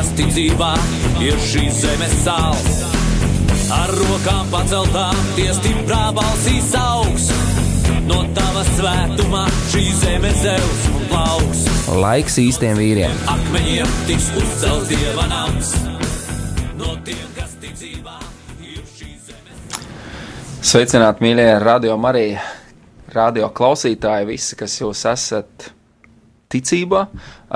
[0.00, 0.70] kas tic dzīvā,
[1.20, 2.76] ir šīs zemes sāls.
[3.74, 7.26] Ar rokām paceltām, tie stiprā balsīs augs.
[8.08, 11.66] No tava svētumā šī zeme zeus un plauks.
[12.00, 13.12] Laiks īstiem vīriem.
[13.28, 15.74] Akmeņiem tiks uzcelts dieva nams.
[16.80, 18.16] No tiem, kas tic dzīvā,
[18.64, 19.82] ir šīs zemes.
[20.70, 22.46] Sveicināti, mīļie radio Marija,
[23.12, 25.68] radio klausītāji, visi, kas jūs esat
[26.50, 27.04] ticībā,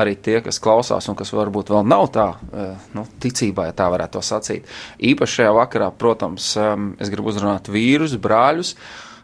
[0.01, 3.89] arī tie, kas klausās un kas varbūt vēl nav tā eh, nu, ticībā, ja tā
[3.93, 4.69] varētu sacīt.
[4.99, 6.53] Īpaši šajā vakarā, protams,
[7.03, 8.75] es gribu uzrunāt vīrus, brāļus.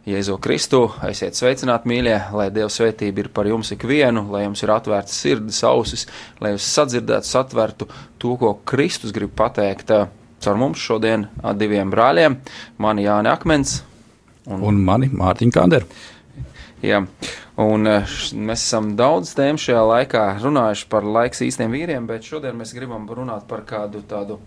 [0.09, 4.73] Jēzu Kristu, esiet sveicināti, mīļie, lai Dieva svētība ir par jums ikvienu, lai jums ir
[4.73, 6.07] atvērtas sirdis, ausis,
[6.41, 10.09] lai jūs sadzirdētu, satvertu to, ko Kristus grib pateikt eh,
[10.41, 11.29] caur mums šodien
[11.61, 12.41] diviem brāļiem,
[12.81, 13.83] mani Jāni Akmens
[14.49, 15.89] un, un mani Mārtiņu Kanderu.
[16.81, 17.03] Jā,
[17.61, 22.57] un eh, mēs esam daudz tēmu šajā laikā runājuši par laiks īstiem vīriem, bet šodien
[22.57, 24.39] mēs gribam runāt par kādu tādu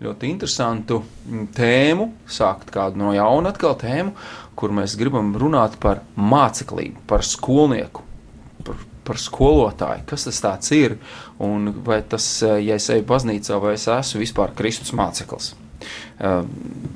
[0.00, 4.14] ļoti interesantu mm, tēmu, sākt kādu no jauna atkal tēmu,
[4.56, 8.06] kur mēs gribam runāt par māceklību, par skolnieku,
[8.64, 10.96] par, par skolotāju, kas tas tāds ir,
[11.44, 15.52] un vai tas, eh, ja es eju baznīcā, vai es esmu vispār Kristus māceklis.
[16.16, 16.48] Ehm,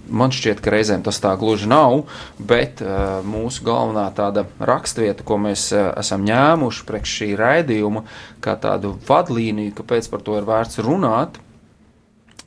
[0.08, 2.06] man šķiet, ka reizēm tas tā gluži nav,
[2.38, 8.06] bet ehm, mūsu galvenā tāda rakstvieta, ko mēs eh, esam ņēmuši priekš šī raidījuma,
[8.41, 11.36] kā tādu vadlīniju, kāpēc par to ir vērts runāt,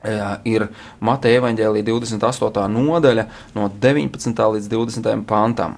[0.01, 0.67] eh, ir
[0.99, 2.65] Mateja evaņģēlī 28.
[2.73, 4.49] nodaļa no 19.
[4.57, 5.25] līdz 20.
[5.29, 5.77] pantam.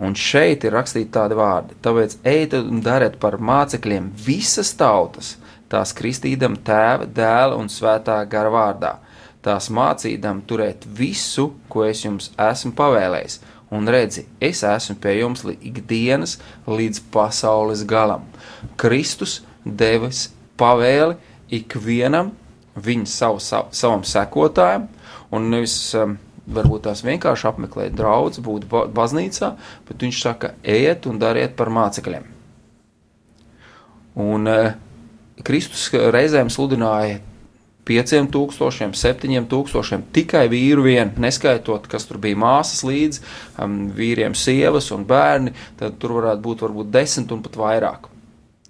[0.00, 5.34] Un šeit ir rakstīti tādi vārdi: Tāpēc ejiet un dariet par mācekļiem visas tautas,
[5.68, 8.94] tās kristīdam tēva, dēla un svētā gara vārdā
[9.44, 13.40] tās mācīdam turēt visu, ko es jums esmu pavēlējis.
[13.70, 18.24] Un redzi, es esmu pie jums ikdienas līdz pasaules galam.
[18.80, 21.14] Kristus devis pavēli
[21.54, 22.32] ikvienam
[22.80, 24.88] viņa savu, savu, savam sekotājam,
[25.30, 26.16] un nevis um,
[26.50, 29.54] varbūt tās vienkārši apmeklēt draugus, būt baznīcā,
[29.88, 32.26] bet viņš saka, ejiet un dariet par mācekļiem.
[34.20, 34.72] Un uh,
[35.46, 37.20] Kristus reizēm sludināja
[37.88, 43.22] 5000, 7000 tikai vīru vien, neskaitot, kas tur bija māsas līdzi,
[43.62, 48.10] um, vīriem, sievas un bērni, tad tur varētu būt varbūt desmit un pat vairāk.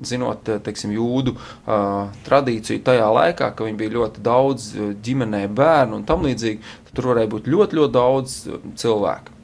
[0.00, 5.42] Zinot, eh, teiksim, jūdu uh, tradīciju tajā laikā, ka viņi bija ļoti daudz eh, ģimenē
[5.52, 8.38] bērnu un tam līdzīgi, tad tur varēja būt ļoti, ļoti daudz
[8.80, 9.36] cilvēku.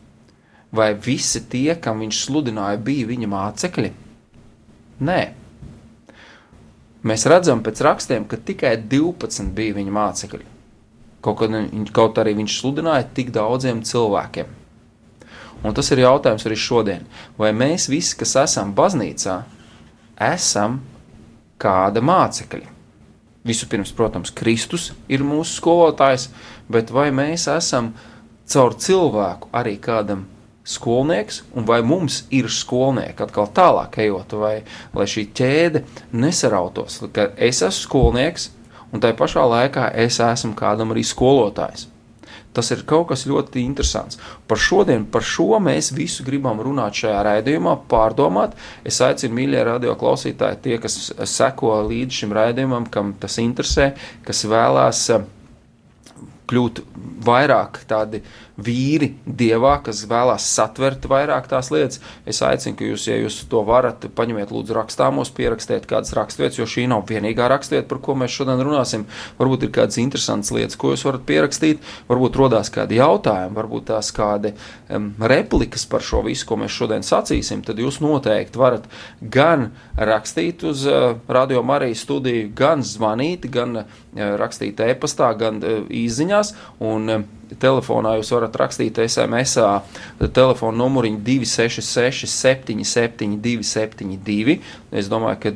[0.77, 3.93] Vai visi tie, kam viņš sludināja, bija viņa mācekļi?
[5.05, 5.21] Nē,
[7.07, 10.47] Mēs redzam pēc rakstiem, ka tikai 12 bija viņa mācekļi.
[11.23, 11.43] Kaut,
[11.95, 14.51] kaut arī viņš sludināja tik daudziem cilvēkiem.
[15.67, 17.07] Un tas ir jautājums arī šodien.
[17.39, 19.39] Vai mēs visi, kas esam baznīcā,
[20.29, 20.81] esam
[21.63, 22.75] kāda mācekļa?
[23.47, 26.29] Vispirms, protams, Kristus ir mūsu skolotājs,
[26.67, 27.93] bet vai mēs esam
[28.51, 30.27] caur cilvēku arī kādam
[30.67, 34.55] skolnieks, un vai mums ir skolnieki, atkal tālāk ejot, vai
[34.95, 35.85] lai šī ķēde
[36.19, 38.51] nesarautos, ka es esmu skolnieks,
[38.93, 41.87] un tai pašā laikā es esmu kādam arī skolotājs.
[42.57, 44.17] Tas ir kaut kas ļoti interesants.
[44.49, 48.55] Par šodien, par šo mēs visu gribam runāt šajā raidījumā, pārdomāt.
[48.81, 50.97] Es aicinu, mīļie radio klausītāji, tie, kas
[51.29, 53.91] seko līdz šim raidījumam, kam tas interesē,
[54.25, 55.29] kas vēlās uh,
[56.51, 56.83] kļūt
[57.27, 58.23] vairāk tādi
[58.57, 62.01] vīri dievā, kas vēlās satvert vairāk tās lietas.
[62.29, 66.69] Es aicinu, ka jūs, ja jūs to varat, paņemiet lūdzu rakstāmos, pierakstiet kādas rakstvietas, jo
[66.71, 69.07] šī nav vienīgā rakstvieta, par ko mēs šodien runāsim.
[69.41, 74.11] Varbūt ir kādas interesantas lietas, ko jūs varat pierakstīt, varbūt rodās kādi jautājumi, varbūt tās
[74.17, 74.55] kādi
[74.89, 78.89] um, replikas par šo visu, ko mēs šodien sacīsim, tad jūs noteikti varat
[79.21, 79.71] gan
[80.01, 83.97] rakstīt uz uh, Radio Marijas studiju, gan zvanīt, gan uh,
[84.41, 86.55] rakstīt e-pastā, gan uh, īziņās.
[86.87, 89.57] Un, uh, telefonā jūs varat rakstīt SMS,
[90.35, 94.59] telefona numuriņu 266, 77, 272.
[94.97, 95.53] Es domāju, ka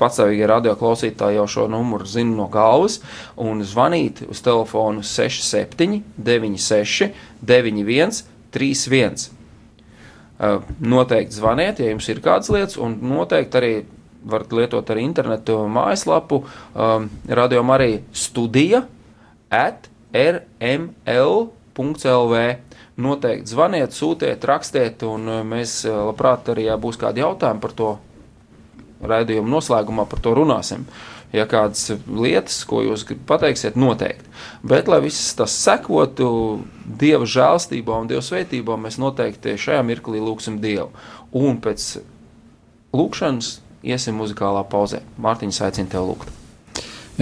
[0.00, 3.00] patstāvīgi radio klausītāji jau šo numuru zina no galvas.
[3.40, 9.30] Un zvanīt uz telefonu 67, 96, 91, 31.
[10.82, 13.74] Noteikti zvaniet, ja jums ir kādas lietas, un noteikti arī
[14.22, 16.42] varat lietot arī internetu mājaslapu,
[16.74, 18.84] um, radio arī studija
[19.50, 21.54] at rml.lv.
[23.02, 27.72] Noteikti zvaniet, sūtiet, rakstiet, un uh, mēs uh, labprāt arī, ja būs kādi jautājumi par
[27.78, 27.92] to
[29.02, 30.84] raidījumu noslēgumā, par to runāsim.
[31.32, 34.28] Ja kādas lietas, ko jūs pateiksiet, noteikti.
[34.68, 36.28] Bet, lai viss tas sekotu
[36.84, 40.90] Dieva žēlstībā un Dieva svētībā, mēs noteikti šajā mirklī lūgsim Dievu.
[41.32, 41.88] Un pēc
[42.92, 45.00] lūkšanas iesim muzikālā pauzē.
[45.16, 46.41] Mārtiņš aicina tev lūgt.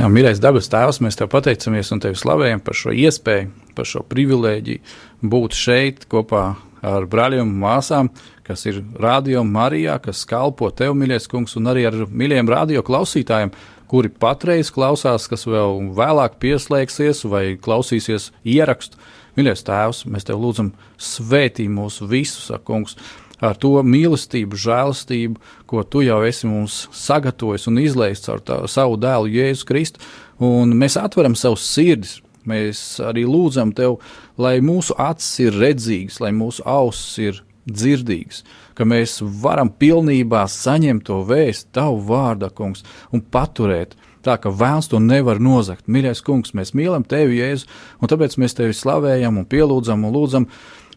[0.01, 4.01] Jā, mīļais dabas tēvs, mēs tev pateicamies un tevi slavējam par šo iespēju, par šo
[4.09, 6.45] privilēģiju būt šeit kopā
[6.89, 8.09] ar brāļiem un māsām,
[8.47, 13.53] kas ir radio Marijā, kas kalpo tev, mīļais kungs, un arī ar mīļiem radio klausītājiem,
[13.93, 18.97] kuri patreiz klausās, kas vēl vēlāk pieslēgsies vai klausīsies ierakstu.
[19.37, 22.97] Mīļais tēvs, mēs tev lūdzam, svētī mūs visus, kungs,
[23.41, 25.41] ar to mīlestību, žēlastību,
[25.71, 30.03] ko tu jau esi mums sagatavojis un izlaists ar tā, savu dēlu Jēzu Kristu,
[30.41, 32.21] un mēs atveram savus sirdis.
[32.49, 33.99] Mēs arī lūdzam tev,
[34.41, 38.41] lai mūsu acis ir redzīgas, lai mūsu ausis ir dzirdīgas,
[38.75, 42.81] ka mēs varam pilnībā saņemt to vēstu, tavu vārdu, kungs,
[43.13, 43.93] un paturēt.
[44.25, 45.87] Tā ka vēlams to nevar nozagt.
[45.89, 47.69] Mīļais kungs, mēs mīlam tevi, Jēzu,
[48.01, 50.49] un tāpēc mēs tevi slavējam un pielūdzam un lūdzam,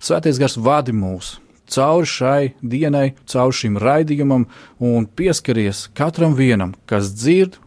[0.04, 1.38] Svētais gars vadi mūs,
[1.74, 4.46] cauri šai dienai, cauri šim raidījumam
[4.84, 7.58] un pieskaries katram vienam, kas dzird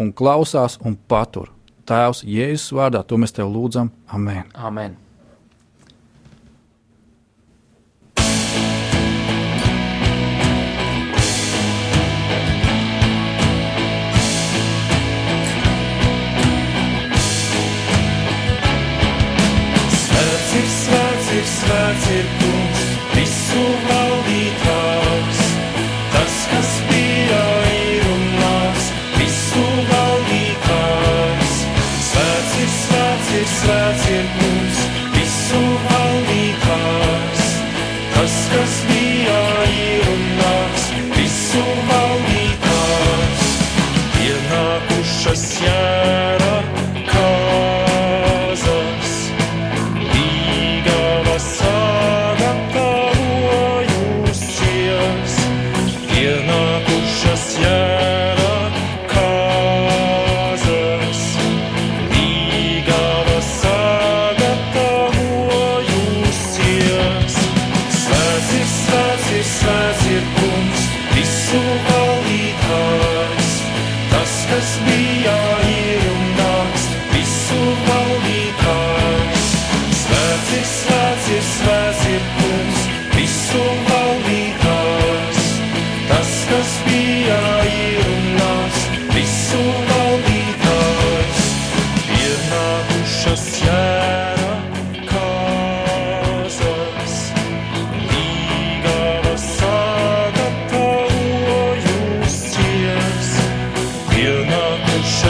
[0.00, 1.50] un klausās un patur.
[1.88, 3.92] Tēvs, Jēzus vārdā, to mēs tev lūdzam.
[4.08, 4.48] Amen.
[4.56, 4.96] Amen.
[20.04, 22.43] Svēts ir, svēts ir, svēts ir
[23.54, 24.53] kungs visu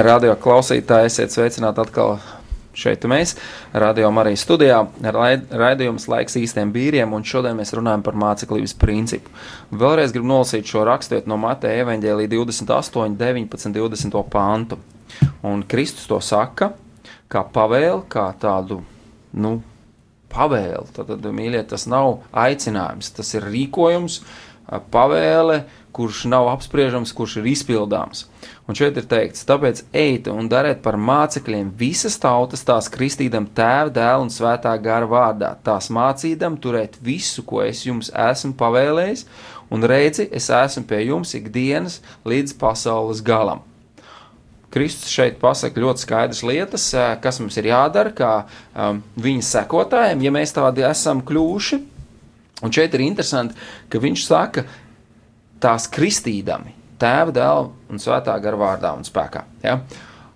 [0.00, 2.14] mīļie radio klausītāji, esiet sveicināti atkal
[2.72, 3.34] šeit mēs,
[3.76, 9.28] radio arī studijā, raid- raidījums laiks īstiem vīriem, un šodien mēs runājam par māceklības principu.
[9.70, 14.78] Vēlreiz gribu nolasīt šo rakstietu no Mateja evaņģēlī 28, 19, 20 pantu.
[15.44, 16.72] Un Kristus to saka,
[17.28, 18.80] kā pavēli, kā tādu,
[19.36, 19.58] nu,
[20.32, 20.94] pavēli.
[20.96, 24.22] Tad, tad mīļie, tas nav aicinājums, tas ir rīkojums,
[24.94, 28.28] pavēle, kurš nav apspriežams, kurš ir izpildāms.
[28.70, 33.90] Un šeit ir teikts, tāpēc ejiet un dariet par mācekļiem visas tautas, tās kristīdam tēva,
[33.96, 39.24] dēla un svētā gara vārdā, tās mācīdam turēt visu, ko es jums esmu pavēlējis,
[39.74, 43.64] un redzi, es esmu pie jums ikdienas līdz pasaules galam.
[44.70, 50.22] Kristus šeit pasaka ļoti skaidras lietas, ā, kas mums ir jādara, kā um, viņa sekotājiem,
[50.22, 51.80] ja mēs tādi esam kļuvuši.
[52.62, 53.58] Un šeit ir interesanti,
[53.90, 54.62] ka viņš saka,
[55.58, 59.44] tās kristīdami, tēva, dēla un svētā gara vārdā un spēkā.
[59.64, 59.80] Ja?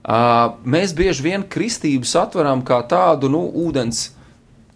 [0.04, 4.10] Uh, mēs bieži vien kristību satveram kā tādu nu, ūdens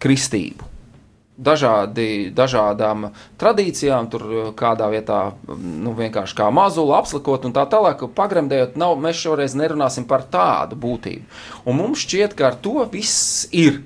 [0.01, 0.65] kristību.
[1.39, 3.05] Dažādi, dažādām
[3.39, 8.97] tradīcijām, tur uh, kādā vietā nu, vienkārši kā mazuli apslikot un tā tālāk, pagremdējot, nav,
[8.99, 11.29] mēs šoreiz nerunāsim par tādu būtību.
[11.69, 13.83] Un mums šķiet, ka ar to viss ir.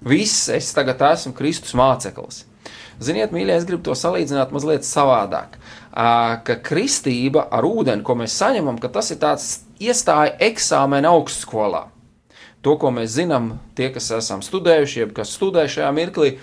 [0.00, 2.46] Viss, es tagad esmu Kristus māceklis.
[3.00, 5.56] Ziniet, mīļie, es gribu to salīdzināt mazliet savādāk.
[5.56, 9.48] Ā, Ka kristība ar ūdeni, ko mēs saņemam, tas ir tāds
[9.82, 11.88] iestāja eksāmena augstskolā.
[12.60, 16.34] To, ko mēs zinām, tie, kas esam studējuši, jeb kas studē šajā mirklī,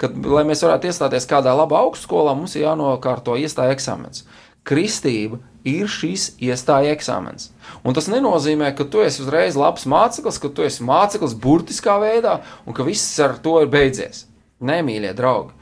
[0.00, 4.24] kad, lai mēs varētu iestāties kādā labā augstskolā, mums ir jānokārto iestāja eksāmens.
[4.68, 5.38] Kristība
[5.68, 7.50] ir šis iestāja eksāmens.
[7.84, 12.38] Un tas nenozīmē, ka tu esi uzreiz labs māceklis, ka tu esi māceklis burtiskā veidā
[12.64, 14.24] un ka viss ar to ir beidzies.
[14.64, 15.54] Nē, mīļie draugi.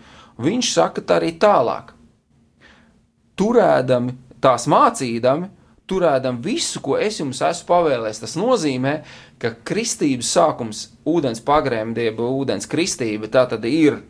[0.43, 1.96] Viņš saka tā arī tālāk.
[3.37, 5.50] Turēdami, tās mācīdami,
[5.87, 8.21] turēdami visu, ko es jums esmu pavēlējis.
[8.25, 8.95] Tas nozīmē,
[9.43, 14.00] ka kristības sākums, ūdens pagrēmdība, ūdens kristība, tā tad ir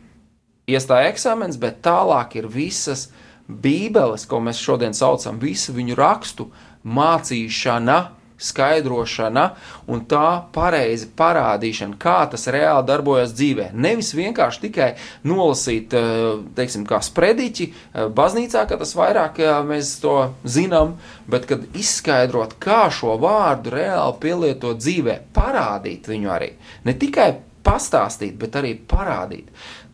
[0.71, 3.09] iestāja eksāmens, bet tālāk ir visas
[3.47, 6.49] bībeles, ko mēs šodien saucam, visu viņu rakstu
[6.87, 7.99] mācīšana,
[8.39, 9.45] skaidrošana
[9.91, 13.71] un tā pareizi parādīšana, kā tas reāli darbojas dzīvē.
[13.73, 14.91] Nevis vienkārši tikai
[15.25, 20.97] nolasīt, eh, teiksim, kā sprediķi eh, baznīcā, ka tas vairāk eh, mēs to zinām,
[21.29, 26.53] bet kad izskaidrot, kā šo vārdu reāli pielietot dzīvē, parādīt viņu arī.
[26.85, 27.33] Ne tikai
[27.67, 29.49] pastāstīt, bet arī parādīt.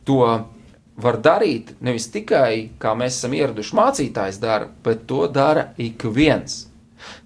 [0.04, 0.26] To
[1.02, 6.71] var darīt nevis tikai, kā mēs esam ieraduši mācītājs dara, bet to dara ik viens.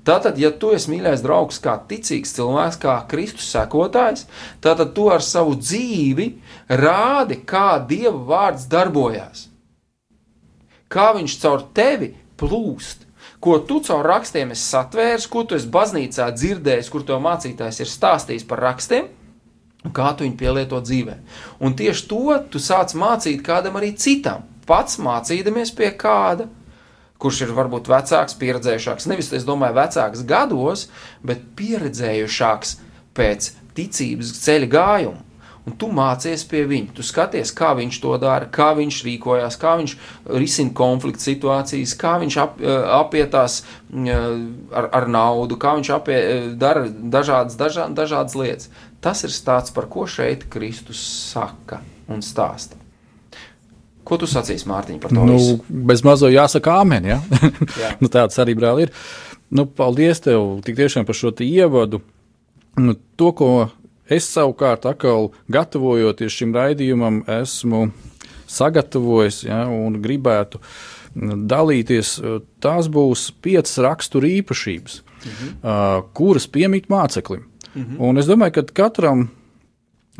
[0.06, 4.26] Tātad, ja tu esi mīļais draugs, kā ticīgs cilvēks, kā Kristus sekotājs,
[4.62, 6.28] tad tu ar savu dzīvi
[6.82, 9.48] rādi, kā Dieva vārds darbojas.
[10.92, 13.06] Kā viņš caur tevi plūst,
[13.42, 17.90] ko tu caur rakstiem esi satvērs, ko tu esi baznīcā dzirdējis, kur tev mācītājs ir
[17.90, 19.08] stāstījis par rakstiem,
[19.86, 21.16] un kā tu viņu pielieto dzīvē.
[21.62, 26.48] Un tieši to tu sāc mācīt kādam arī citam, pats mācīdamies pie kāda
[27.22, 29.08] kurš ir varbūt vecāks, pieredzējušāks.
[29.10, 30.88] Nevis, es domāju, vecāks gados,
[31.26, 32.76] bet pieredzējušāks
[33.16, 35.22] pēc ticības ceļa gājuma.
[35.66, 39.72] Un tu mācies pie viņa, tu skaties, kā viņš to dara, kā viņš rīkojas, kā
[39.80, 39.96] viņš
[40.38, 42.62] risina konflikta situācijas, kā viņš ap,
[43.00, 43.58] apietās
[43.90, 46.20] ar, ar naudu, kā viņš apie,
[46.54, 48.70] dara dažādas, dažā, dažādas lietas.
[49.02, 52.75] Tas ir stāsts, par ko šeit Kristus saka un stāsta.
[54.06, 55.22] Ko tu sacīsi, Mārtiņ, par to?
[55.26, 55.56] Nu, visu?
[55.68, 57.08] bez mazo jāsaka, amen.
[57.10, 57.20] Ja?
[57.82, 57.94] Jā.
[58.02, 58.92] nu, tāds arī brāl ir.
[59.50, 62.02] Nu, paldies tev tik tiešām par šo ievadu.
[62.78, 63.50] Nu, to, ko
[64.06, 67.88] es savukārt atkal gatavojoties šim raidījumam, esmu
[68.46, 70.60] sagatavojis ja, un gribētu
[71.16, 72.18] dalīties,
[72.62, 75.54] tās būs piecas rakstura īpašības, mhm.
[75.62, 77.46] uh, kuras piemīt māceklim.
[77.72, 77.98] Mhm.
[78.00, 79.26] Un es domāju, ka katram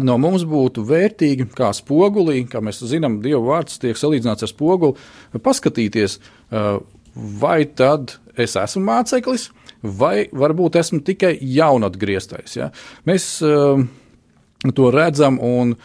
[0.03, 4.97] no mums būtu vērtīgi, kā spogulī, kā mēs zinām, Dieva vārds tiek salīdzināts ar spoguli,
[5.43, 6.19] paskatīties,
[7.41, 9.51] vai tad es esmu māceklis,
[9.83, 12.59] vai varbūt esmu tikai jaunatgrieztais.
[12.59, 12.71] Ja?
[13.09, 13.29] Mēs
[14.77, 15.77] to redzam, un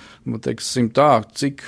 [0.44, 1.63] teiksim, tā, cik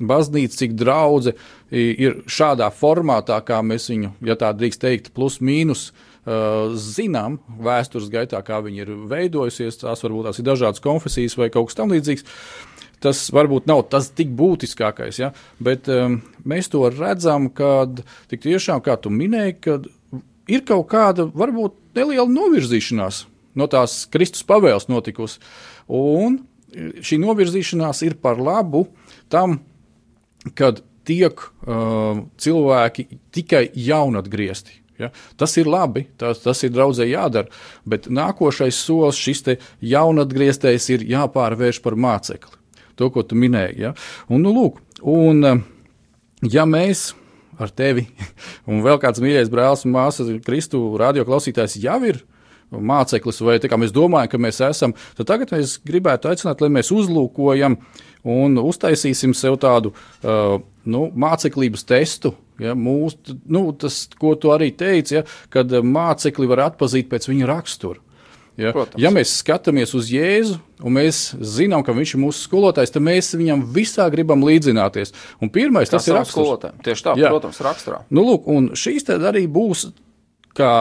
[0.00, 1.34] baznīca, cik draudzene
[1.70, 5.90] ir šādā formātā, kā mēs viņu, ja tā drīkst teikt, plus mīnus
[6.80, 9.80] zinām vēstures gaitā, kā viņi ir veidojusies.
[9.82, 12.26] Tās varbūt tās ir dažādas konfesijas vai kaut kas tamlīdzīgs.
[13.00, 15.30] Tas varbūt nav tas tik būtiskākais, ja?
[15.56, 19.88] bet um, mēs to redzam, kad tik tiešām, kā tu minēji, kad
[20.50, 23.24] ir kaut kāda varbūt neliela novirzīšanās
[23.58, 25.40] no tās Kristus pavēles notikusi.
[25.90, 26.38] Un
[26.70, 28.86] šī novirzīšanās ir par labu
[29.32, 29.58] tam,
[30.54, 34.76] kad tiek uh, cilvēki tikai jaunatgriezti.
[35.00, 35.10] Ja?
[35.40, 37.50] Tas ir labi, tas, tas ir draudzē jādara,
[37.88, 39.44] bet nākošais solis šis
[39.84, 42.56] jaunatgrieztais ir jāpārvērš par mācekli.
[43.00, 43.80] To, ko tu minēji.
[43.86, 43.94] Ja?
[44.28, 45.62] Un, nu, lūk, un, uh,
[46.44, 47.10] ja mēs
[47.60, 48.06] ar tevi
[48.70, 52.22] un vēl kāds mīļais brālis un māsas, Kristu radioklausītājs jau ir
[52.70, 56.70] māceklis, vai tā kā mēs domājam, ka mēs esam, tad tagad mēs gribētu aicināt, lai
[56.76, 57.76] mēs uzlūkojam
[58.30, 62.34] un uztaisīsim sev tādu uh, nu, māceklības testu.
[62.60, 63.16] Ja, mūs,
[63.48, 68.02] nu, tas, ko tu arī teici, ja, kad mācekli var atpazīt pēc viņa rakstura.
[68.60, 69.00] Ja, Protams.
[69.00, 73.32] ja mēs skatāmies uz Jēzu un mēs zinām, ka viņš ir mūsu skolotājs, tad mēs
[73.38, 75.14] viņam visā gribam līdzināties.
[75.40, 76.66] Un pirmais tas, ir raksturs.
[76.84, 77.30] Tieši tā, Jā.
[77.32, 78.02] protams, raksturā.
[78.12, 79.86] Nu, lūk, un šīs arī būs
[80.58, 80.72] kā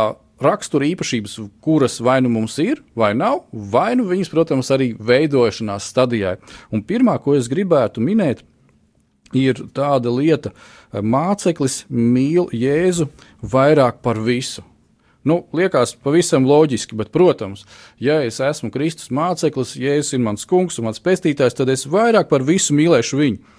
[0.44, 5.88] rakstura īpašības, kuras vai nu mums ir, vai nav, vai nu viņas, protams, arī veidošanās
[5.94, 6.38] stadijā.
[6.74, 8.44] Un pirmā, ko es gribētu minēt,
[9.36, 10.58] ir tāda lieta, ka
[10.94, 13.10] māceklis mīl Jēzu
[13.42, 14.64] vairāk par visu.
[15.28, 17.66] Nu, liekas, pavisam loģiski, bet, protams,
[18.00, 22.30] ja es esmu Kristus māceklis, Jēzus ir mans kungs un mans pestītājs, tad es vairāk
[22.32, 23.58] par visu mīlēšu viņu.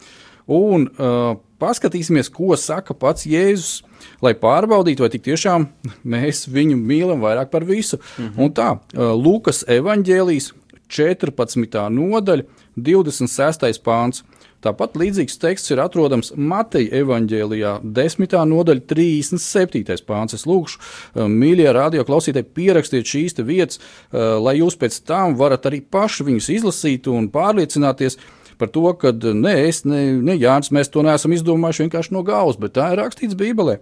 [0.50, 3.82] Un uh, paskatīsimies, ko saka pats Jēzus,
[4.24, 5.68] lai pārbaudītu, vai tiešām
[6.14, 8.00] mēs viņu mīlam vairāk par visu.
[8.16, 8.42] Mm -hmm.
[8.44, 10.52] Un tā, uh, Lūkas evanģēlijas
[10.88, 11.88] 14.
[11.92, 12.44] nodaļa,
[12.76, 13.82] 26.
[13.84, 14.24] pāns.
[14.60, 18.34] Tāpat līdzīgs teksts ir atrodams Mateja evanģēlijā, 10.
[18.50, 20.02] nodaļa, 37.
[20.04, 20.36] pāns.
[20.36, 25.70] Es lūgšu, uh, mīļie radio klausītāji, pierakstiet šīs vietas, uh, lai jūs pēc tam varat
[25.70, 28.18] arī paši viņus izlasīt un pārliecināties,
[28.60, 32.60] par to, ka ne es, ne, ne Jānis, mēs to neesam izdomājuši vienkārši no galvas,
[32.60, 33.78] bet tā ir rakstīts Bībelē.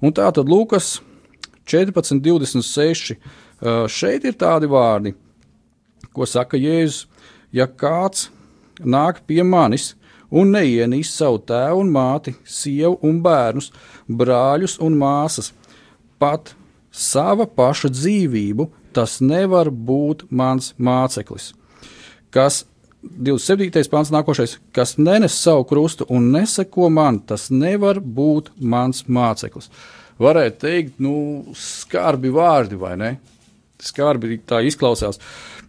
[0.00, 1.02] Un tā tad Lūkas
[1.68, 3.18] 14, 26.
[3.92, 5.12] Šeit ir tādi vārdi,
[6.16, 7.04] ko saka Jēzus.
[7.52, 8.30] Ja kāds
[8.80, 9.92] nāk pie manis
[10.32, 13.70] un neienīst savu tēvu un māti, sievu un bērnus,
[14.08, 15.52] brāļus un māsas,
[16.18, 16.54] pat
[16.92, 21.52] sava paša dzīvību, tas nevar būt mans māceklis.
[22.32, 22.64] Kas
[23.02, 23.88] 27.
[23.90, 29.70] pāns nākošais, kas nenes savu krustu un neseko man, tas nevar būt mans māceklis.
[30.22, 31.14] Varētu teikt, nu,
[31.58, 33.10] skarbi vārdi, vai ne?
[33.82, 35.18] Skarbi tā izklausās.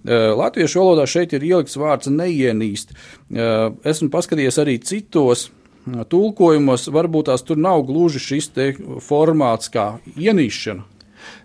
[0.04, 2.92] Latviešu valodā šeit ir ielikts vārds neienīst.
[3.32, 5.50] Esmu paskatījies arī citos
[6.12, 8.52] tulkojumos, varbūt tās tur nav gluži šis
[9.04, 10.84] formāts kā ienīšana,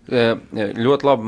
[0.08, 1.26] Ļoti labi,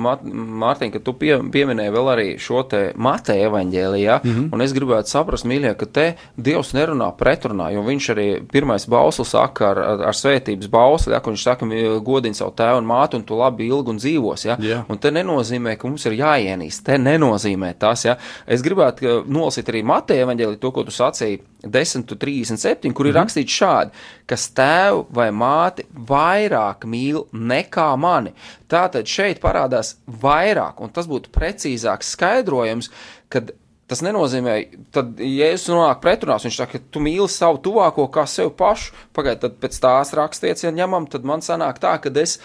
[0.60, 4.48] Mārtiņ, ka tu pie, pieminēji vēl arī šo te Mateja evaņģēlijā, mm -hmm.
[4.56, 9.34] un es gribētu saprast, mīļie, ka te Dievs nerunā pretrunā, jo viņš arī pirmais bauslis
[9.36, 11.68] saka ar, ar, ar svētības bausli, ja, ka viņš saka,
[12.00, 14.84] godini savu tēvu un mātu, un tu labi ilgi un dzīvos, ja, yeah.
[14.88, 18.16] un te nenozīmē, ka mums ir jāienīst, te nenozīmē tas, ja.
[18.46, 23.20] Es gribētu nolasīt arī Mateja evaņģēliju, to, ko tu sacīji, 10.37, kur ir mm -hmm.
[23.20, 23.90] rakstīts šādi,
[24.26, 28.32] kas tēvu vai māti vairāk mīl nekā mani.
[28.70, 32.92] Tātad šeit parādās vairāk, un tas būtu precīzāks skaidrojums,
[33.32, 33.52] kad
[33.90, 34.52] Tas nenozīmē,
[34.94, 38.92] ka, ja es nonāku pretrunās, viņš saka, ka tu mīli savu tuvāko kā sevi pašu.
[39.18, 42.36] Pagaidiet, tad pēc tās rakstietas, ja ņemam, tad man sanāk tā, ka es.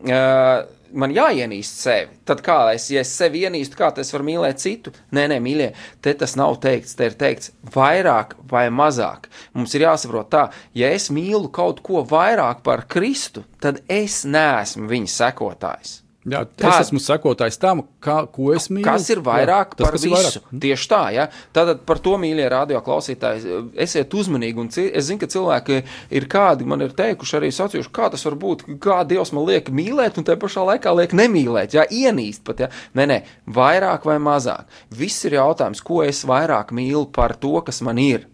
[0.00, 2.18] Uh, man jāienīst sevi.
[2.28, 4.94] Tad kā es, ja es sevi ienīstu, kā es varu mīlēt citu?
[5.14, 5.70] Nē, nē, mīļie,
[6.04, 6.94] te tas nav teikts.
[6.98, 9.28] Te ir teikts vairāk vai mazāk.
[9.56, 14.88] Mums ir jāsaprot tā, ja es mīlu kaut ko vairāk par Kristu, tad es neesmu
[14.90, 16.03] viņa sekotājs.
[16.24, 18.86] Jā, tā, es esmu sekotājs tam, kā, ko es mīlu.
[18.86, 20.40] Kas ir vairāk jā, tas, par visu?
[20.40, 20.54] Vairāk.
[20.62, 21.26] Tieši tā, ja.
[21.56, 24.64] Tātad par to mīļie radio klausītāji, esiet uzmanīgi.
[24.64, 25.82] Un es zinu, ka cilvēki
[26.16, 29.68] ir kādi, man ir teikuši arī sacījuši, kā tas var būt, kā Dievs man liek
[29.68, 32.72] mīlēt, un te pašā laikā liek nemīlēt, jā, ienīst pat, jā.
[32.96, 33.20] Nē, nē,
[33.60, 34.64] vairāk vai mazāk.
[34.96, 38.30] Viss ir jautājums, ko es vairāk mīlu par to, kas man ir.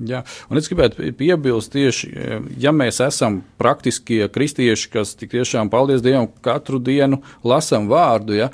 [0.00, 2.10] Jā, un es gribētu piebilst, tieši,
[2.60, 8.48] ja mēs esam praktiskie kristieši, kas tiešām, paldies Dievam, katru dienu lasām vārdu, ja,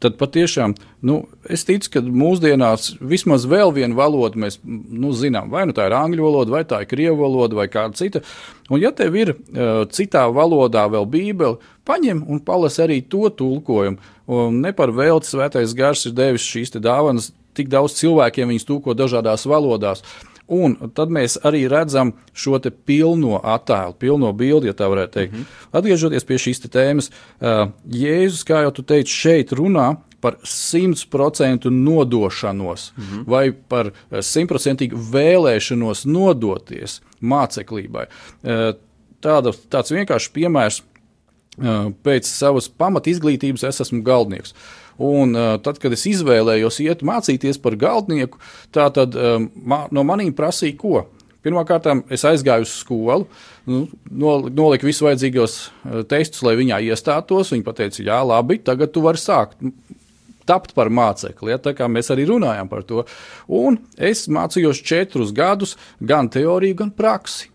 [0.00, 0.74] tad patiešām
[1.06, 1.18] nu,
[1.52, 5.50] es ticu, ka mūsdienās vismaz vēl vienu valodu mēs nu, zinām.
[5.52, 8.22] Vai nu tā ir angļu valoda, vai tā ir krievu valoda, vai kāda cita.
[8.70, 14.14] Un, ja tev ir uh, citā valodā vēl bībeli, paņem un palasi arī to tulkojumu.
[14.32, 18.96] Un ne par velti svētais gars ir devis šīs dāvanas tik daudz cilvēkiem viņas tūko
[18.96, 20.02] dažādās valodās.
[20.46, 25.32] Un tad mēs arī redzam šo te pilno attēlu, pilno bildi, ja tā varētu teikt.
[25.32, 25.78] Mm -hmm.
[25.78, 32.92] Atgriežoties pie šīs tēmas, uh, Jēzus, kā jau tu teici, šeit runā par simtprocentu nodošanos
[32.96, 33.24] mm -hmm.
[33.26, 38.06] vai par simtprocentīgu vēlēšanos nodoties māceklībai.
[38.42, 38.76] Uh,
[39.20, 40.82] tāda, tāds vienkāršs piemērs.
[41.56, 44.54] Uh, pēc savas pamat izglītības es esmu galdnieks.
[45.02, 48.40] Un, uh, tad, kad es izvēlējos iet mācīties par galdnieku,
[48.72, 51.04] tā tad um, ma, no maniem prasīja, ko?
[51.46, 53.26] Pirmkārt, es aizgāju uz skolu,
[53.70, 57.52] nu, noliku visus vajadzīgos uh, testus, lai viņā iestātos.
[57.54, 59.60] Viņa teica, jā, labi, tagad tu vari sākt
[60.46, 61.52] tapt par mācekli.
[61.52, 63.04] Ja, tā kā mēs arī runājam par to.
[63.50, 67.50] Un es mācījos četrus gadus, gan teoriju, gan praksi.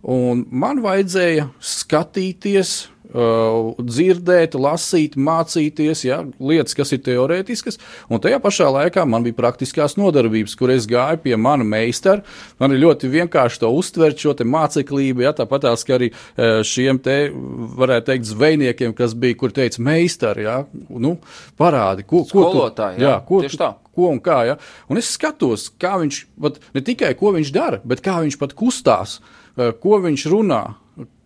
[0.00, 8.38] Un man vajadzēja skatīties, Uh, dzirdēt, lasīt, mācīties, ja, lietas, kas ir teorētiskas, un tajā
[8.38, 12.22] pašā laikā man bija praktiskās nodarbības, kur es gāju pie mana meistara.
[12.62, 17.00] Man ir ļoti vienkārši to uztvert, šo māceklību, ja, tāpat tās, ka arī uh, šiem
[17.02, 17.16] te,
[17.80, 21.16] varētu teikt, zvejniekiem, kas bija, kur teica meistari, ja, nu,
[21.58, 23.72] parādi, ko, ko Skolotāji, tu, jā, jā, ko, tieši tā.
[23.90, 24.54] Ko un kā, ja?
[24.86, 28.54] Un es skatos, kā viņš, pat, ne tikai ko viņš dara, bet kā viņš pat
[28.54, 30.62] kustās, uh, ko viņš runā,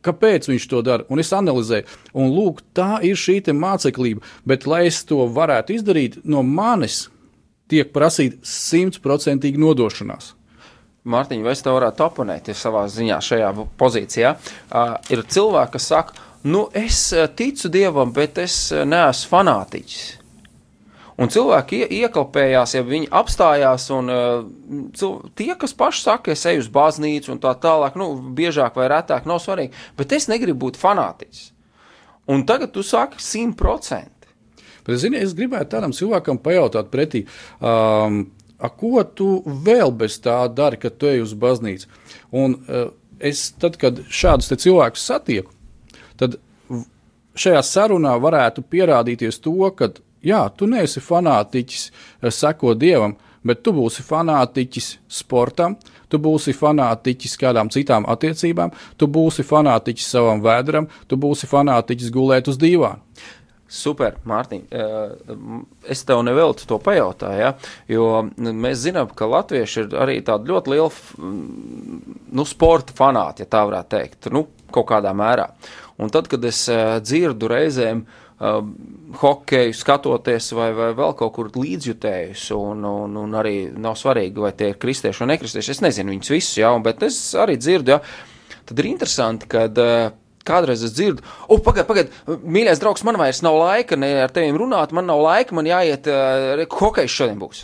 [0.05, 1.07] Kāpēc viņš to dara?
[1.09, 1.89] Un es analizēju,
[2.21, 4.25] un lūk, tā ir šī māceklība.
[4.45, 7.07] Bet, lai es to varētu izdarīt, no manis
[7.71, 10.35] tiek prasīta simtprocentīga nodošanās.
[11.05, 14.37] Mārtiņ, vai es te varētu oponēt ja savā ziņā šajā pozīcijā?
[14.73, 20.24] Uh, ir cilvēki, kas saka, nu, es ticu dievam, bet es neesmu fanātiķis.
[21.15, 26.65] Un cilvēki ie, iekalpējās, ja viņi apstājās, un uh, tie, kas paši saka, es eju
[26.65, 30.81] uz baznīcu un tā tālāk, nu, biežāk vai retāk, nav svarīgi, bet es negribu būt
[30.81, 31.45] fanātiķis.
[32.35, 34.11] Un tagad tu saki simt procenti.
[34.85, 37.23] Bet, zini, es gribētu tādam cilvēkam pajautāt pretī,
[37.61, 38.25] um,
[38.59, 41.89] a, ko tu vēl bez tā dari, kad tu ej uz baznīcu?
[42.35, 42.89] Un uh,
[43.23, 45.55] es, tad, kad šādus cilvēkus satieku,
[46.19, 46.41] tad
[47.39, 49.93] šajā sarunā varētu pierādīties to, ka
[50.25, 51.85] jā, tu neesi fanātiķis,
[52.23, 55.77] eh, seko dievam, bet tu būsi fanātiķis sportam,
[56.09, 62.49] tu būsi fanātiķis kādām citām attiecībām, tu būsi fanātiķis savam vēdram, tu būsi fanātiķis gulēt
[62.49, 63.01] uz dīvāna.
[63.75, 64.61] Super, Mārtiņ.
[64.71, 65.37] Eh,
[65.91, 67.55] es tev neveltu to pajautāju, ja?
[67.89, 68.05] jo
[68.37, 70.91] mēs zinām, ka latvieši ir arī tādi ļoti lieli
[72.39, 75.49] nu, sporta fanāti, ja tā varētu teikt, nu, kaut kādā mērā.
[75.99, 78.59] Un tad, kad es eh, dzirdu reizēm uh, uh,
[79.21, 82.51] hokeju skatoties, vai, vai vēl kaut kur līdzjutējus.
[82.59, 85.73] Un, un, un arī nav svarīgi, vai tie ir kristieši vai nekristieši.
[85.75, 88.61] Es nezinu viņus visus, jā, bet es arī dzirdu, jā.
[88.69, 89.81] Tad ir interesanti, kad.
[89.81, 94.33] Uh, Kādreiz es dzirdu, o, pagaidi, pagaidi, mīļais draugs, man vairs nav laika ne ar
[94.35, 97.63] tevi runāt, man nav laika, man jāiet, uh, hokejs šodien būs.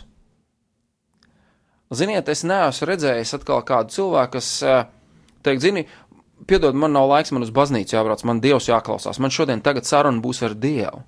[1.93, 4.87] Ziniet, es neesmu redzējis atkal kādu cilvēku, kas uh,
[5.45, 5.85] teikt, zini,
[6.47, 9.21] piedod, man nav laiks, man uz baznīcu jābrauc, man Dievs jāklausās.
[9.23, 11.03] Man šodien tagad saruna būs ar Dievu.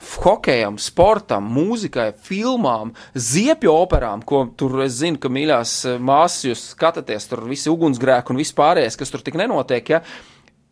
[0.00, 6.62] Hokejam, sportam, mūzikai, filmām, ziepju operām, ko tur es zinu, ka mīļās eh, māsas jūs
[6.72, 9.92] skatāties, tur visi ugunsgrēki un viss pārējais, kas tur tik nenotiek.
[9.92, 10.00] Ja?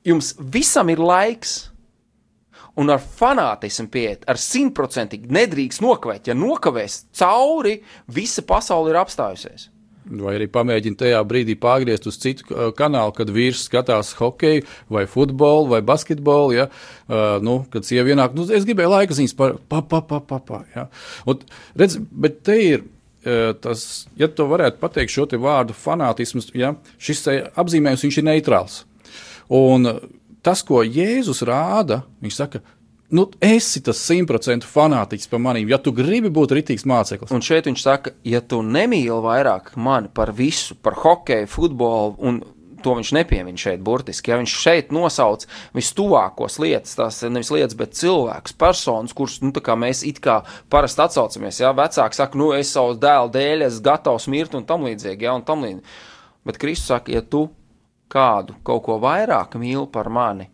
[0.08, 1.58] Jums visam ir laiks,
[2.78, 6.30] un ar fanātismu pieiet, ar simtprocentīgi nedrīkst nokavēt.
[6.30, 7.80] Ja nokavēs cauri,
[8.14, 9.68] visa pasaule ir apstājusies.
[10.08, 15.04] Vai arī pamēģina tajā brīdī pārgriezt uz citu uh, kanālu, kad vīrs skatās hokeju, vai
[15.10, 16.54] futbolu, vai basketbolu.
[16.56, 16.68] Ja?
[17.08, 20.40] Uh, nu, kad sieva ienāk, nu, es gribēju laika ziņas par pa, pa, pa, pa,
[20.44, 20.86] pa, ja?
[21.28, 21.42] Un,
[21.78, 22.86] redz, bet te ir.
[23.28, 23.82] Uh, tas,
[24.16, 26.70] ja tu varētu pateikt šo vārdu fanātisms, ja,
[27.02, 27.26] šis
[27.58, 28.84] apzīmējums ir neitrāls.
[29.52, 29.90] Un
[30.44, 32.62] tas, ko Jēzus rāda, viņš saka,
[33.14, 37.32] nu, esi tas simtprocentu fanātiķis par maniem, ja tu gribi būt rītīgs māceklis.
[37.34, 42.42] Un šeit viņš saka, ja tu nemīli vairāk mani par visu, par hokeju, futbolu un
[42.82, 44.32] to viņš nepiemina šeit burtiski.
[44.32, 50.04] Ja viņš šeit nosauc vistuvākos lietas, tās nevis lietas, bet cilvēkus, personas, kurus nu, mēs
[50.06, 50.40] it kā
[50.70, 51.60] parasti atsaucamies.
[51.62, 55.26] Ja vecāki saka, nu es savu dēlu dēļ esmu gatavs mirt un tam līdzīgi.
[55.26, 55.98] Ja, un tam līdzīgi.
[56.46, 57.48] Bet Kristus saka, ja tu
[58.08, 60.48] kādu kaut ko vairāk mīli par mani,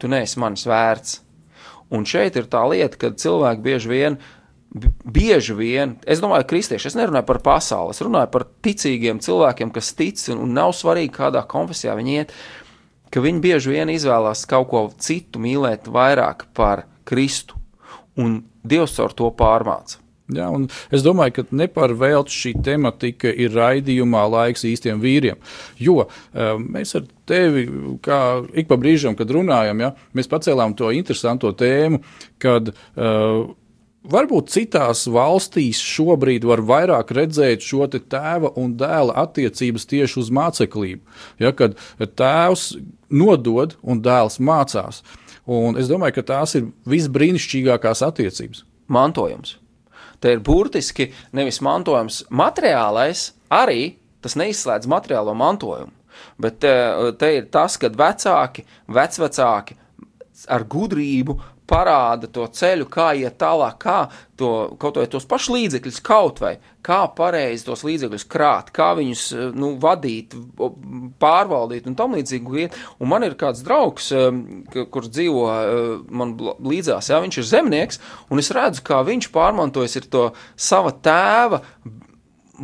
[0.00, 1.21] tu neesi manis vērts.
[1.92, 4.18] Un šeit ir tā lieta, ka cilvēki bieži vien,
[5.04, 9.92] bieži vien, es domāju, kristieši, es nerunāju par pasauli, es runāju par ticīgiem cilvēkiem, kas
[9.98, 12.32] tic un, un nav svarīgi, kādā konfesijā viņi iet,
[13.12, 17.60] ka viņi bieži vien izvēlās kaut ko citu mīlēt vairāk par Kristu,
[18.16, 20.01] un Dievs ar to pārmāca.
[20.36, 20.48] Ja,
[20.94, 25.40] es domāju, ka ne par velti šī tematika ir raidījumā laiks īstiem vīriem.
[25.82, 27.66] Jo um, mēs ar tevi,
[28.04, 28.20] kā
[28.58, 32.02] ik pa brīžam, kad runājam, ja, mēs pacēlām to interesanto tēmu,
[32.42, 33.50] kad uh,
[34.02, 41.02] Varbūt citās valstīs šobrīd var vairāk redzēt šo tēva un dēla attiecības tieši uz māceklību.
[41.38, 41.78] Ja, kad
[42.18, 42.72] tēvs
[43.14, 45.04] nodod un dēls mācās.
[45.46, 48.64] Un es domāju, ka tās ir visbrīnišķīgākās attiecības.
[48.92, 49.56] mantojums.
[50.22, 55.90] Te ir burtiski nevis mantojums materiālais, arī tas neizslēdz materiālo mantojumu.
[56.38, 56.72] Bet te,
[57.18, 59.78] te ir tas, ka vecāki, vecvecāki
[60.52, 61.38] ar gudrību
[61.72, 63.96] parāda to ceļu, kā iet tālāk, kā
[64.36, 64.50] to,
[64.82, 69.48] kaut vai tos pašus līdzekļus, kaut vai kā pareizi tos līdzekļus krāt, kā viņus eh,
[69.56, 70.36] nu, vadīt,
[71.22, 72.68] pārvaldīt un tam līdzīgi.
[73.00, 74.10] Un man ir kāds draugs,
[74.72, 75.80] ka- kurš dzīvo eh,
[76.10, 81.62] man līdzās, jā, viņš ir zemnieks, un es redzu, kā viņš pārmantojas to sava tēva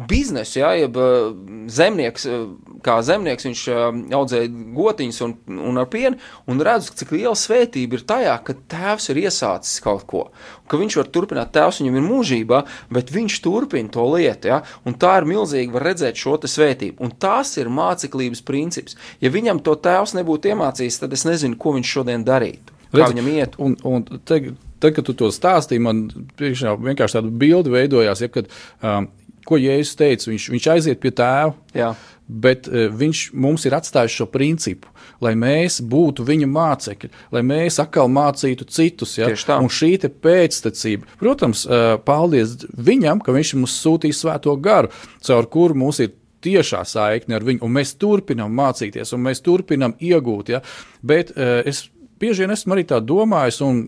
[0.08, 1.30] biznesu, ja, jeb eh,
[1.72, 2.44] zemnieks, eh,
[2.84, 3.82] kā zemnieks, viņš eh,
[4.18, 5.34] audzēja gotiņus un,
[5.70, 10.06] un ar pienu, un redzu, cik liela svētība ir tajā, ka tēvs ir iesācis kaut
[10.10, 10.24] ko,
[10.70, 12.62] ka viņš var turpināt, tēvs viņam ir mūžībā,
[12.94, 17.00] bet viņš turpina to lietu, ja, un tā ir milzīgi, var redzēt šo te svētību,
[17.04, 18.98] un tas ir māceklības princips.
[19.24, 23.14] Ja viņam to tēvs nebūtu iemācījis, tad es nezinu, ko viņš šodien darītu, kā Redzi,
[23.14, 23.60] viņam iet.
[23.62, 24.40] Un, un te,
[24.78, 26.06] tad, kad tu to stāstīji, man
[26.38, 28.50] vienkārši tāda bilde veidojās, ja, kad,
[28.82, 29.08] um,
[29.48, 31.56] ko Jēzus teica, viņš, viņš aiziet pie tēva.
[31.76, 31.92] Jā.
[32.28, 34.90] Bet uh, viņš mums ir atstājis šo principu,
[35.24, 39.16] lai mēs būtu viņa mācekļi, lai mēs atkal mācītu citus.
[39.16, 39.30] Ja?
[39.56, 44.92] Un šī te pēctecība, protams, uh, paldies viņam, ka viņš mums sūtīja svēto garu,
[45.24, 46.12] caur kuru mums ir
[46.44, 50.52] tiešā saikne ar viņu, un mēs turpinām mācīties, un mēs turpinām iegūt.
[50.52, 50.60] Ja?
[51.00, 51.86] Bet uh, es
[52.20, 53.86] bieži vien esmu arī tā domājis, un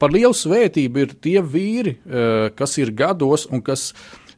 [0.00, 1.98] par lielu svētību ir tie vīri,
[2.56, 3.90] kas ir gados un kas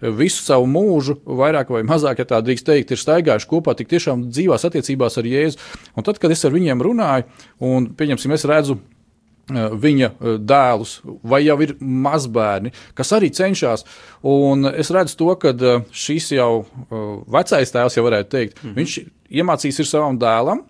[0.03, 4.27] visu savu mūžu, vairāk vai mazāk, ja tā drīkst teikt, ir staigājuši kopā tik tiešām
[4.31, 5.61] dzīvās attiecībās ar Jēzu.
[5.97, 7.29] Un tad, kad es ar viņiem runāju,
[7.63, 8.79] un pieņemsim, es redzu.
[9.53, 13.85] eh, Viņa eh, dēlus, vai jau ir mazbērni, kas arī cenšas.
[14.23, 16.65] Un es redzu to, ka eh, šis jau
[17.27, 18.77] vecais tēvs, ja varētu teikt, mm -hmm.
[18.77, 18.99] viņš
[19.31, 20.63] iemācīs ir savam dēlam,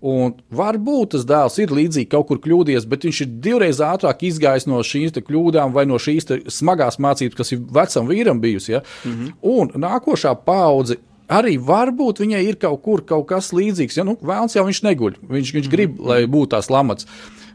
[0.00, 4.64] Un varbūt tas dēls ir līdzīgi kaut kur kļūdījies, bet viņš ir divreiz ātrāk izgājis
[4.70, 8.72] no šīs kļūdām vai no šīs smagās mācības, kas ir vecam vīram bijusi.
[8.72, 8.80] Ja?
[9.04, 9.32] Mm -hmm.
[9.42, 10.96] Un nākošā paudze.
[11.28, 13.96] Arī varbūt viņai ir kaut kur kaut kas līdzīgs.
[13.96, 14.04] Ja?
[14.04, 15.16] Nu, vēlams jau viņš neguļ.
[15.28, 16.08] Viņš, viņš grib, mm -hmm.
[16.08, 17.06] lai būtu tās lamats.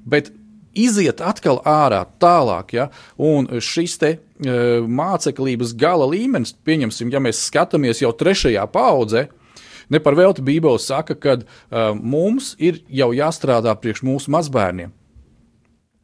[0.05, 0.31] Bet
[0.75, 2.73] iziet atkal ārā, tālāk.
[2.73, 2.89] Ja?
[3.17, 4.17] Un šis te e,
[4.87, 9.27] māceklības gala līmenis, pieņemsim, ja mēs skatāmies jau trešajā paudzē,
[9.89, 14.93] Ne par velti Bībele saka, ka uh, mums ir jau jāstrādā priekš mūsu mazbērniem.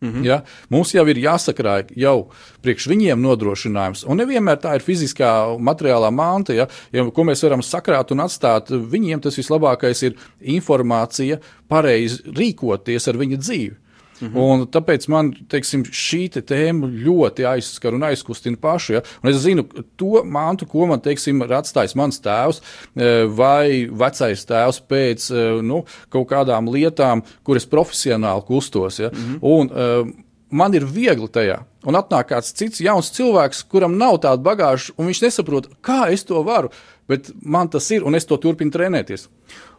[0.02, 0.26] Mm -hmm.
[0.26, 0.42] ja?
[0.70, 2.30] Mums jau ir jāsakrāj jau
[2.62, 4.04] priekš viņiem nodrošinājums.
[4.08, 6.68] Un nevienmēr tā ir fiziskā, materiālā manta, ja?
[6.92, 8.70] Ja, ko mēs varam sakrāt un atstāt.
[8.70, 13.76] Viņiem tas vislabākais ir informācija, pareizi rīkoties ar viņa dzīvi.
[14.22, 14.38] Mm -hmm.
[14.38, 18.94] Un tāpēc man teiksim, šī te tēma ļoti aizskar un aizkustina pašu.
[18.94, 19.02] Ja?
[19.24, 22.62] Un es zinu to mantu, ko man teiksim, ir atstājis mans tēvs
[22.96, 29.00] eh, vai vecais tēvs pēc eh, nu, kaut kādām lietām, kuras profesionāli kustos.
[29.00, 29.10] Ja?
[29.10, 29.38] Mm -hmm.
[29.42, 30.14] un, uh,
[30.52, 31.64] man ir viegli tajā.
[31.88, 36.24] Un atnāk kāds cits jauns cilvēks, kuram nav tāda bagāža, un viņš nesaprot, kā es
[36.28, 36.70] to varu.
[37.12, 39.28] Bet man tas ir, un es to turpinu trenēties.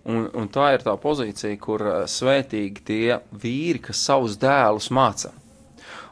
[0.02, 5.30] Un, un tā ir tā pozīcija, kur uh, svētīgi tie vīri, kas savus dēlus māca.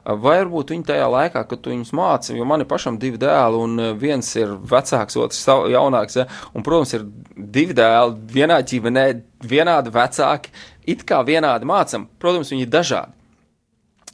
[0.00, 3.74] Vai varbūt viņi tajā laikā, kad viņus māci, jo man ir pašam divi dēli, un
[3.82, 5.42] uh, viens ir vecāks, otrs
[5.74, 6.26] jaunāks, ja?
[6.54, 7.04] un, protams, ir
[7.36, 9.06] divi dēli, vienā ģimenē,
[9.50, 10.54] vienādi vecāki,
[10.88, 12.08] it kā vienādi mācam.
[12.22, 13.16] Protams, viņi ir dažādi.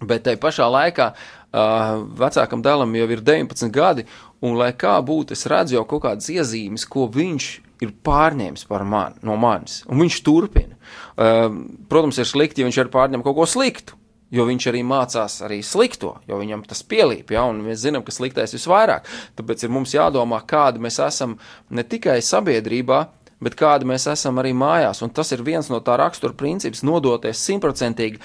[0.02, 4.04] Bet tajā pašā laikā uh, vecākam dēlam jau ir 19 gadi,
[4.46, 7.50] un lai kā būtu, es redzu jau kaut kādas iezīmes, ko viņš
[7.84, 10.76] ir pārņēmis mani, no manis, un viņš turpina.
[11.16, 11.50] Uh,
[11.90, 13.98] protams, ir slikti, ja viņš arī pārņem kaut ko sliktu.
[14.34, 18.10] Jo viņš arī mācās arī slikto, jo viņam tas pielīp, ja, un mēs zinām, ka
[18.10, 19.06] sliktais visvairāk.
[19.38, 21.36] Tāpēc ir mums jādomā, kādi mēs esam
[21.70, 23.04] ne tikai sabiedrībā,
[23.38, 25.04] bet kādi mēs esam arī mājās.
[25.06, 28.18] Un tas ir viens no tā rakstura princips- nodoties simtprocentīgi.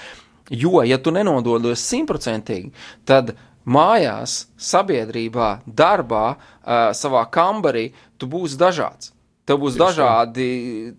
[0.50, 2.72] Jo, ja tu nenododies simtprocentīgi,
[3.06, 6.36] tad mājās, sabiedrībā, darbā,
[6.96, 9.12] savā kambarī tu būsi dažāds.
[9.42, 10.44] Tev būs dažādi,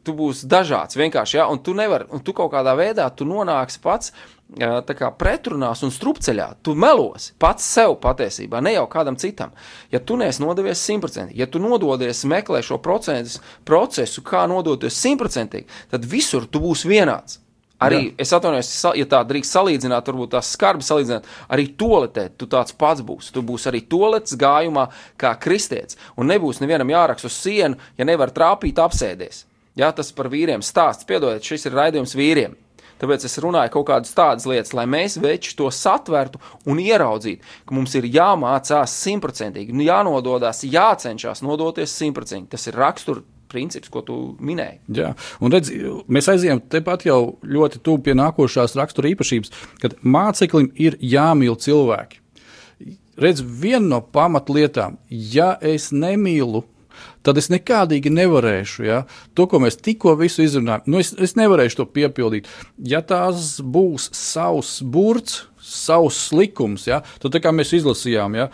[0.03, 3.79] tu būsi dažāds vienkārši, ja, un tu nevari, un tu kaut kādā veidā tu nonāksi
[3.79, 4.11] pats
[4.53, 6.49] tā kā pretrunās un strupceļā.
[6.61, 9.53] Tu melosi pats sev patiesībā, ne jau kādam citam.
[9.91, 15.65] Ja tu neesi nodevies simtprocentīgi, ja tu nododies meklē šo procentus, procesu, kā nodoties simtprocentīgi,
[15.95, 17.39] tad visur tu būsi vienāds.
[17.83, 18.13] Arī Jā.
[18.23, 23.03] es atvainojos, ja tā drīkst salīdzināt, varbūt tās skarbi salīdzināt, arī toaletē tu tāds pats
[23.05, 23.33] būsi.
[23.35, 24.87] Tu būsi arī toaletes gājumā
[25.19, 25.99] kā kristietis.
[26.17, 29.45] Un nebūs nevienam jāraksta uz sienu, ja nevar trāpīt apsēdies.
[29.79, 31.07] Jā, tas par vīriem stāsts.
[31.09, 32.53] Piedodiet, šis ir raidījums vīriem.
[33.01, 37.75] Tāpēc es runāju kaut kādas tādas lietas, lai mēs veči to satvertu un ieraudzītu, ka
[37.75, 42.51] mums ir jāmācās simtprocentīgi, jānododās, jācenšas nodoties simtprocentīgi.
[42.53, 44.81] Tas ir rakstur princips, ko tu minēji.
[44.97, 45.13] Jā,
[45.43, 45.71] un redz,
[46.11, 52.19] mēs aizējām tepat jau ļoti tuvu pie nākošās rakstura īpašības, kad māceklim ir jāmīl cilvēki.
[53.21, 56.63] Redz, viena no pamatlietām, ja es nemīlu
[57.23, 58.85] tad es nekādīgi nevarēšu.
[58.87, 58.99] Ja?
[59.37, 62.49] To, ko mēs tikko izrunājām, nu es, es nevarēšu to piepildīt.
[62.77, 67.03] Ja tās būs savs burts, savs likums, ja?
[67.21, 68.49] tad tā kā mēs izlasījām, ja,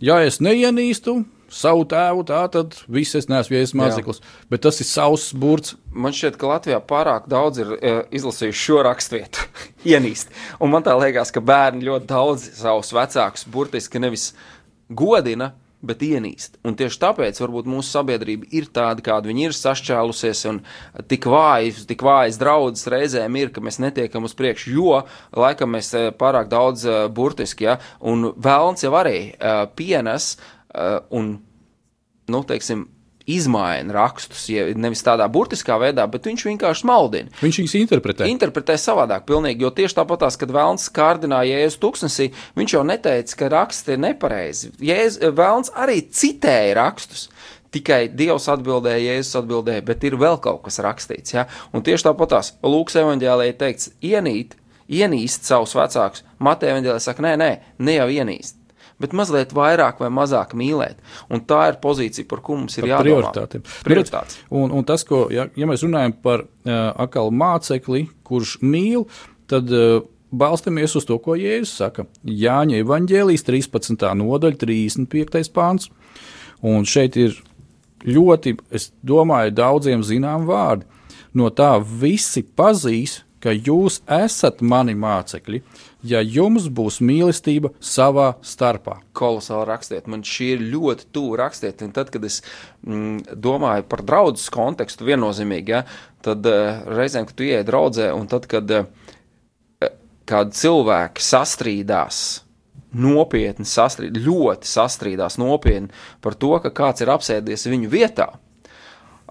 [0.00, 1.22] ja es neienīstu.
[1.52, 5.74] Savu tēvu, tā tad viss es neesmu viesis māceklis, bet tas ir savs burts.
[5.92, 9.44] Man šķiet, ka Latvijā pārāk daudz ir e, izlasījuši šo raksturvietu,
[9.92, 10.32] ienīst.
[10.64, 14.30] Un man tā liekas, ka bērni ļoti daudz savus vecākus burtiski nevis
[14.88, 16.56] godina, bet ienīst.
[16.64, 20.62] Un tieši tāpēc varbūt mūsu sabiedrība ir tāda, kāda viņa ir sašķēlusies, un
[21.10, 25.02] tik vājas, tik vājas draudzes reizēm ir, ka mēs netiekam uz priekšu, jo
[25.36, 30.61] laikam mēs eh, pārāk daudz uh, burtiski, ja, un vēlns jau arī uh, pienes uh,
[31.12, 31.36] un,
[32.32, 32.86] nu, teiksim,
[33.26, 37.32] izmaina rakstus, ja nevis tādā burtiskā veidā, bet viņš vienkārši maldina.
[37.42, 38.28] Viņš viņus interpretē.
[38.30, 43.50] Interpretē savādāk, pilnīgi, jo tieši tāpatās, kad Vēlns kārdināja Jēzus tuksnesī, viņš jau neteica, ka
[43.56, 44.72] raksti ir nepareizi.
[44.82, 47.28] Jēzus, Vēlns arī citēja rakstus.
[47.72, 51.36] Tikai Dievs atbildēja, Jēzus atbildēja, bet ir vēl kaut kas rakstīts.
[51.38, 51.46] Ja?
[51.72, 54.58] Un tieši tāpatās Lūks evanģēlē teikts, ienīt,
[54.92, 56.26] ienīst savus vecākus.
[56.42, 58.58] Mateja evanģēlē saka, nē, nē, ne jau ienīst
[59.02, 61.02] bet mazliet vairāk vai mazāk mīlēt.
[61.32, 63.28] Un tā ir pozīcija, par ko mums ir jādomā.
[63.32, 63.66] Prioritātiem.
[63.86, 64.40] Prioritātes.
[64.50, 66.72] Un, un tas, ko, ja, ja mēs runājam par uh,
[67.04, 69.06] akālu mācekli, kurš mīl,
[69.50, 70.00] tad uh,
[70.32, 72.06] balstamies uz to, ko Jēzus saka.
[72.24, 74.06] Jāņa evaņģēlijas 13.
[74.22, 75.52] nodaļa, 35.
[75.54, 75.90] pāns.
[76.62, 77.36] Un šeit ir
[78.06, 80.86] ļoti, es domāju, daudziem zinām vārdi.
[81.36, 85.60] No tā visi pazīs, ka jūs esat mani mācekļi,
[86.06, 89.00] ja jums būs mīlestība savā starpā.
[89.18, 91.82] Kolosāli rakstiet, man šī ir ļoti tuvu rakstiet.
[91.82, 92.40] Un tad, kad es
[92.86, 95.82] mm, domāju par draugu kontekstu, viennozīmīgi, ja,
[96.22, 98.86] tad uh, reizēm, kad tu ieej draudzē, un tad, kad uh,
[100.28, 102.22] kādi cilvēki sastrīdās,
[102.92, 105.92] nopietni sastrīdās, ļoti sastrīdās nopietni
[106.24, 108.32] par to, ka kāds ir apsēdies viņu vietā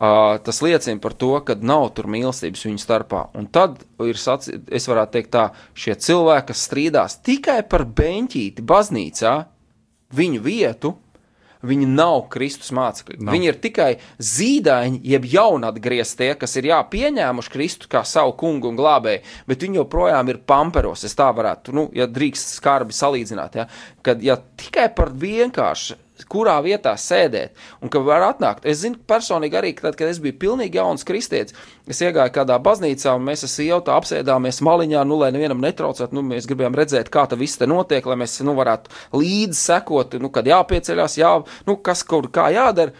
[0.01, 3.27] Uh, tas liecina par to, ka nav tur mīlestības viņu starpā.
[3.37, 5.43] Un tad ir, saci, es varētu teikt, tā,
[5.77, 9.35] šie cilvēki, kas strīdās tikai par beņķīti baznīcā,
[10.17, 10.95] viņu vietu,
[11.61, 13.19] viņi nav Kristus mācekļi.
[13.21, 13.35] Nav.
[13.35, 19.21] Viņi ir tikai zīdaiņi, jeb jaunatgrieztie, kas ir jāpieņēmuši Kristu kā savu kungu un glābēju,
[19.49, 21.05] bet viņi joprojām ir pamperos.
[21.05, 23.67] Es tā varētu, nu, ja drīkst skarbi salīdzināt, ja,
[24.01, 27.55] kad ja tikai par vienkārši kurā vietā sēdēt.
[27.81, 28.65] Un ka var atnākt.
[28.67, 31.55] Es zinu personīgi arī, ka tad, kad es biju pilnīgi jauns kristietis,
[31.89, 36.15] es iegāju kādā baznīcā un mēs ar sievu tā apsēdāmies maliņā, nu, lai nevienam netraucētu.
[36.17, 40.19] Nu, mēs gribējām redzēt, kā tas viss te notiek, lai mēs nu, varētu līdzi sekot,
[40.21, 41.33] nu, kad jāpieceļās, jā,
[41.69, 42.95] nu, kas kaut kā jādara.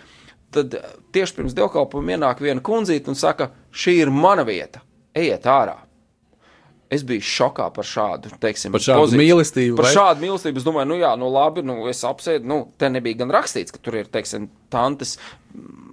[0.52, 0.76] Tad
[1.16, 4.84] tieši pirms dievkalpojuma ienāk viena kundzīte un saka, šī ir mana vieta,
[5.16, 5.78] ejiet ārā
[6.92, 9.22] es biju šokā par šādu, teiksim, par šādu pozīciju.
[9.22, 9.78] mīlestību.
[9.80, 9.94] Par vai?
[9.96, 10.62] šādu mīlestību.
[10.62, 13.80] Es domāju, nu jā, nu labi, nu es apsēdu, nu te nebija gan rakstīts, ka
[13.84, 15.18] tur ir, teiksim, tantes.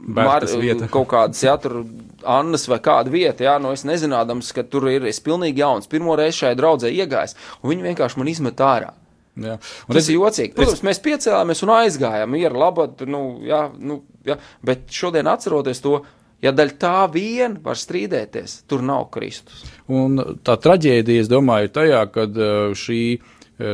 [0.09, 0.47] Mar,
[0.95, 1.83] kaut kādas, jā, tur
[2.29, 6.17] Annas vai kāda vieta, jā, nu es nezinādams, ka tur ir, es pilnīgi jauns, pirmo
[6.19, 8.95] reizi šai draudzē iegājis, un viņi vienkārši man izmet ārā.
[9.39, 10.55] Tas es, ir jocīgi.
[10.57, 10.87] Protams, es...
[10.87, 16.01] mēs piecēlāmies un aizgājām, ir labi, nu, jā, nu, jā, bet šodien atceroties to,
[16.45, 19.65] Ja daļa tā vien var strīdēties, tur nav Kristus.
[19.91, 23.19] Un tā traģēdija, es domāju, ir tajā, kad e, šī e,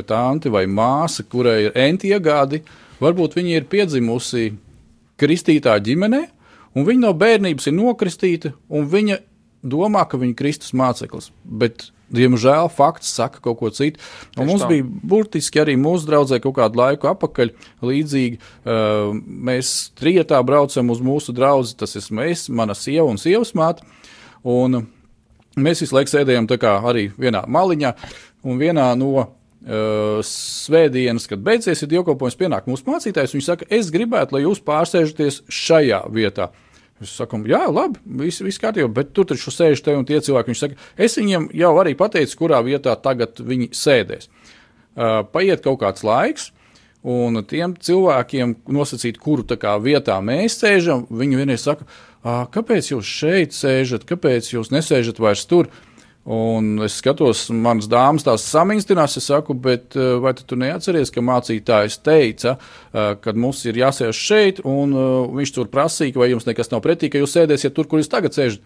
[0.09, 2.63] tante vai māsa, kurai ir entiegādi,
[3.05, 4.47] varbūt viņa ir piedzimusi
[5.21, 6.23] kristītā ģimenē,
[6.75, 9.21] un viņa no bērnības ir nokristīta, un viņa
[9.61, 11.29] domā, ka viņa ir Kristus māceklis.
[11.45, 14.03] Bet Diemžēl fakts saka kaut ko citu.
[14.39, 14.71] Un mums tā.
[14.71, 17.53] bija burtiski arī mūsu draudzē kaut kādu laiku atpakaļ.
[17.85, 19.15] Līdzīgi uh,
[19.51, 21.73] mēs trijotā braucam uz mūsu draugu.
[21.79, 23.87] Tas esmu es, mana sieva un sievas māte.
[24.45, 24.85] Un
[25.57, 27.97] mēs visu laiku sēdējām arī vienā maliņā
[28.45, 29.31] un vienā no.
[29.65, 33.33] Uh, svētdienas, kad beidzies dievkalpojums, pienāk mūsu mācītājs.
[33.33, 36.51] Viņš saka, es gribētu, lai jūs pārsēžaties šajā vietā.
[37.05, 40.53] Es saku, jā, labi, viss, viss kārtībā, bet tur taču sēž te un tie cilvēki.
[40.53, 44.31] Viņš saka, es viņiem jau arī pateicu, kurā vietā tagad viņi sēdēs.
[44.95, 46.51] Uh, paiet kaut kāds laiks,
[47.05, 51.85] un tiem cilvēkiem nosacīt, kuru kā, vietā mēs sēžam, viņi vienreiz saka,
[52.25, 55.69] kāpēc jūs šeit sēžat, kāpēc jūs nesēžat vairs tur?
[55.69, 55.94] Uh,
[56.25, 61.21] Un es skatos, manas dāmas tās saminstinās, es saku, bet eh, vai tu neatceries, ka
[61.21, 66.49] mācītājs teica, eh, ka mums ir jāsēž šeit, un eh, viņš tur prasīja, vai jums
[66.49, 68.65] nekas nav pretī, ka jūs sēdēsiet tur, kur jūs tagad sēžat.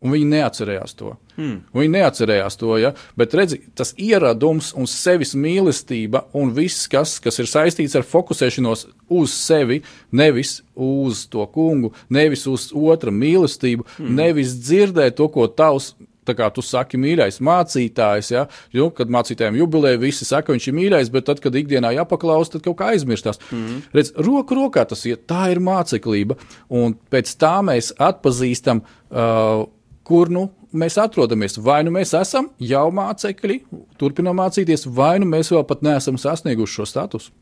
[0.00, 1.10] Un viņi neatcerējās to.
[1.36, 1.56] Hmm.
[1.76, 2.92] Viņi neatcerējās to, ja?
[3.20, 8.86] bet redzi, tas ieradums un sevis mīlestība un viss, kas, kas ir saistīts ar fokusēšanos
[9.12, 9.82] uz sevi,
[10.12, 14.14] nevis uz to kungu, nevis uz otra mīlestību, hmm.
[14.20, 15.94] nevis dzirdēt to, ko tavs
[16.28, 18.44] tā kā tu saki, mīļais mācītājs, ja,
[18.76, 22.64] jo, kad mācītājiem jubilē, visi saka, viņš ir mīļais, bet tad, kad ikdienā jāpaklaus, tad
[22.66, 23.40] kaut kā aizmirstās.
[23.50, 23.82] Mm.
[23.96, 29.66] Redz, roku rokā tas ir, tā ir māceklība, un pēc tā mēs atpazīstam, uh,
[30.06, 31.58] kur nu mēs atrodamies.
[31.62, 33.60] Vai nu mēs esam jau mācekļi,
[34.00, 37.34] turpinām mācīties, vai nu mēs vēl pat neesam sasnieguši šo statusu.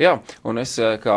[0.00, 0.14] Jā,
[0.48, 1.16] un es eh, kā,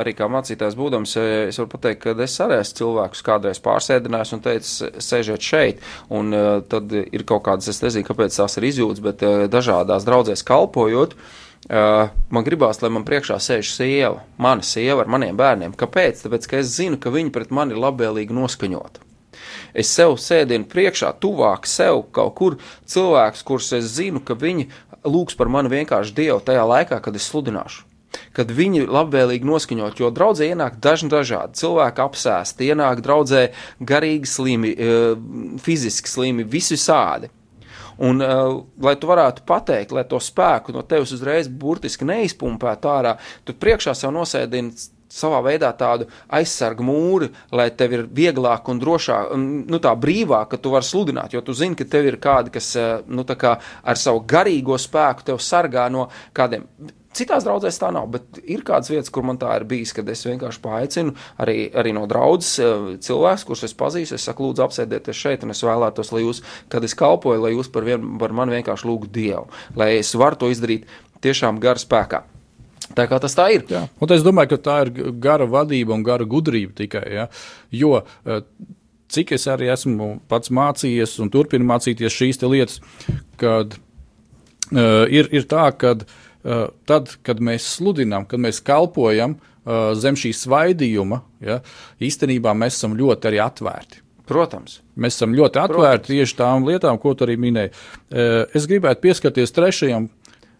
[0.00, 4.34] arī kā mācītājs būdams, eh, es varu pateikt, ka es arī esmu cilvēkus kādreiz pārsēdinājis
[4.36, 6.34] un teicu, sēžiet šeit, un
[6.70, 11.18] tad ir kaut kādas, es nezinu, kāpēc tās ir izjūtas, bet dažādās draudzēs kalpojot,
[11.64, 15.72] Uh, man gribās, lai man priekšā sēž sieva, mana sieva ar maniem bērniem.
[15.80, 16.20] Kāpēc?
[16.20, 19.00] Tāpēc, ka es zinu, ka viņi pret mani ir labvēlīgi noskaņoti.
[19.74, 22.56] Es sev sēdienu priekšā, tuvāk sev kaut kur
[22.90, 24.68] cilvēks, kurus es zinu, ka viņi
[25.04, 27.90] lūgs par mani vienkārši Dievu tajā laikā, kad es sludināšu
[28.34, 33.48] kad viņi labvēlīgi noskaņot, jo draudzē ienāk dažni dažādi cilvēki apsēsti, ienāk draudzē
[33.82, 35.16] garīgi slimi, eh,
[35.62, 37.30] fiziski slimi, visi sādi.
[37.98, 43.12] Un, uh, lai tu varētu pateikt, lai to spēku no tevis uzreiz burtiski neizpumpētu ārā,
[43.46, 44.72] tu priekšā sev nosēdini
[45.14, 49.36] savā veidā tādu aizsargu mūri, lai tev ir vieglāk un drošāk,
[49.70, 52.74] nu, tā brīvāk, ka tu vari sludināt, jo tu zini, ka tev ir kādi, kas,
[52.80, 56.66] eh, nu, tā kā ar savu garīgo spēku tev sargā no kādiem.
[57.14, 60.24] Citās draudzēs tā nav, bet ir kādas vietas, kur man tā ir bijis, kad es
[60.26, 64.18] vienkārši paaicinu arī, arī no draudzes eh, cilvēks, kurus es pazīstu.
[64.18, 67.70] Es saku, lūdzu, apsēdieties šeit, un es vēlētos, lai jūs, kad es kalpoju, lai jūs
[67.70, 69.46] par, vien, par mani vienkārši lūgtu Dievu,
[69.78, 70.90] lai es varu to izdarīt
[71.22, 72.24] tiešām gar spēkā.
[72.94, 73.66] Tā kā tas tā ir.
[73.70, 73.86] Jā.
[73.98, 77.04] Un es domāju, ka tā ir gara vadība un gara gudrība tikai.
[77.10, 77.28] Ja?
[77.74, 78.44] Jo eh,
[79.14, 82.80] cik es arī esmu pats mācījies un turpinu mācīties šīs lietas,
[83.40, 89.92] kad uh, ir, ir tā, ka uh, tad, kad mēs sludinām, kad mēs kalpojam uh,
[89.98, 91.60] zem šī svaidījuma, ja,
[92.02, 94.02] īstenībā mēs esam ļoti arī atvērti.
[94.24, 94.78] Protams.
[94.96, 96.10] Mēs esam ļoti atvērti Protams.
[96.10, 97.74] tieši tām lietām, ko tu arī minēji.
[98.08, 100.08] Uh, es gribētu pieskarties trešajam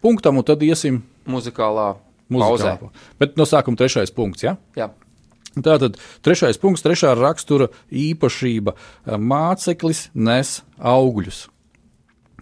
[0.05, 1.95] punktam, un tad iesim muzikālā
[2.29, 2.91] Muzikāla.
[3.19, 4.43] Bet no sākuma trešais punkts.
[4.43, 4.55] Ja?
[4.77, 4.89] Jā.
[5.55, 8.73] Tātad trešais punkts, trešā rakstura īpašība-
[9.31, 11.47] māceklis nes augļus.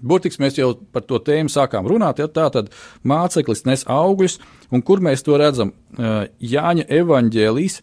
[0.03, 2.17] Burtiski mēs jau par to tēmu sākām runāt.
[2.19, 2.69] Ja, tā tad
[3.05, 4.39] māceklis nes augļus,
[4.71, 5.71] un kur mēs to redzam?
[5.95, 7.81] Jāņa evanģēlijas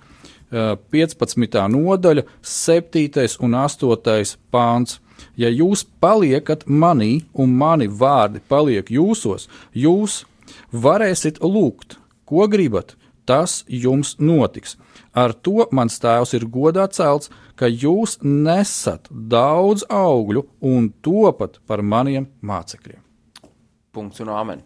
[0.51, 1.69] 15.
[1.69, 3.39] nodaļa, 7.
[3.41, 4.37] un 8.
[4.53, 4.99] pāns.
[5.37, 10.25] Ja jūs paliekat manī, un mani vārdi paliek jūsos, jūs
[10.73, 12.97] varēsiet lūgt, ko gribat,
[13.27, 14.77] tas jums notiks.
[15.15, 21.83] Ar to mans tēvs ir godā celts, ka jūs nesat daudz augļu un topat par
[21.83, 23.03] maniem mācekļiem.
[23.91, 24.63] Punkts un amen.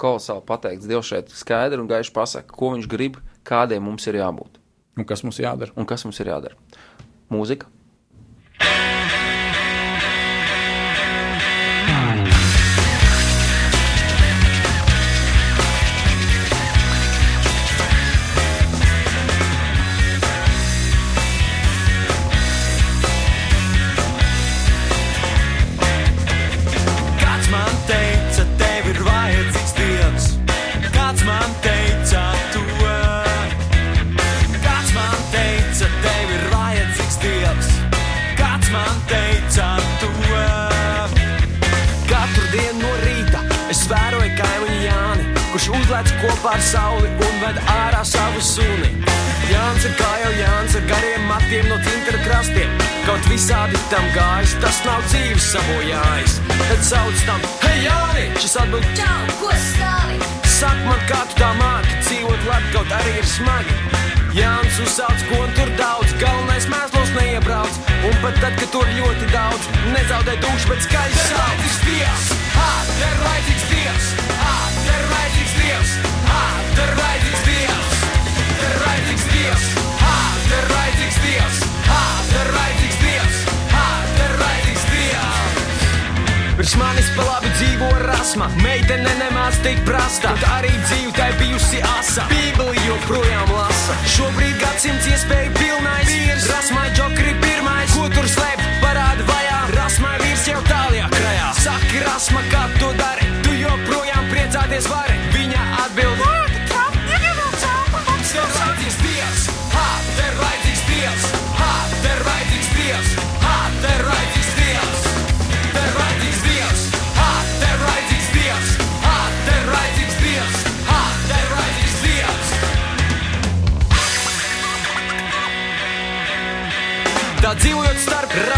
[0.00, 4.56] Kolosāli pateikts, Dievs šeit skaidri un gaiši pasaka, ko viņš grib, kādiem mums ir jābūt.
[4.96, 5.74] Un kas mums jādara?
[5.76, 6.56] Un kas mums ir jādara?
[7.30, 7.68] Mūzika.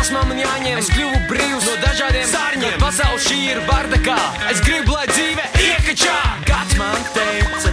[0.03, 2.75] Rasmām un jāņem, es kļuvu brīvs no dažādiem sārņiem.
[2.83, 4.17] Pasaule šī ir bardakā,
[4.51, 6.17] es gribu, lai dzīve iekačā.
[6.49, 7.72] Kāds man teica,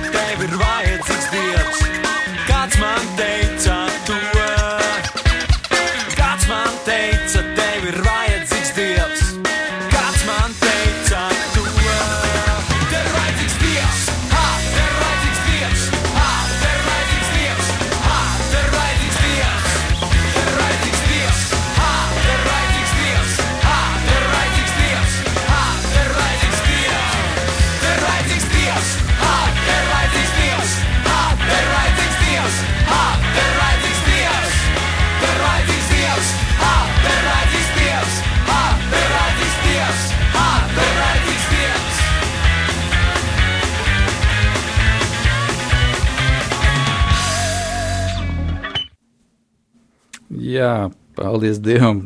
[51.20, 52.06] paldies Dievam.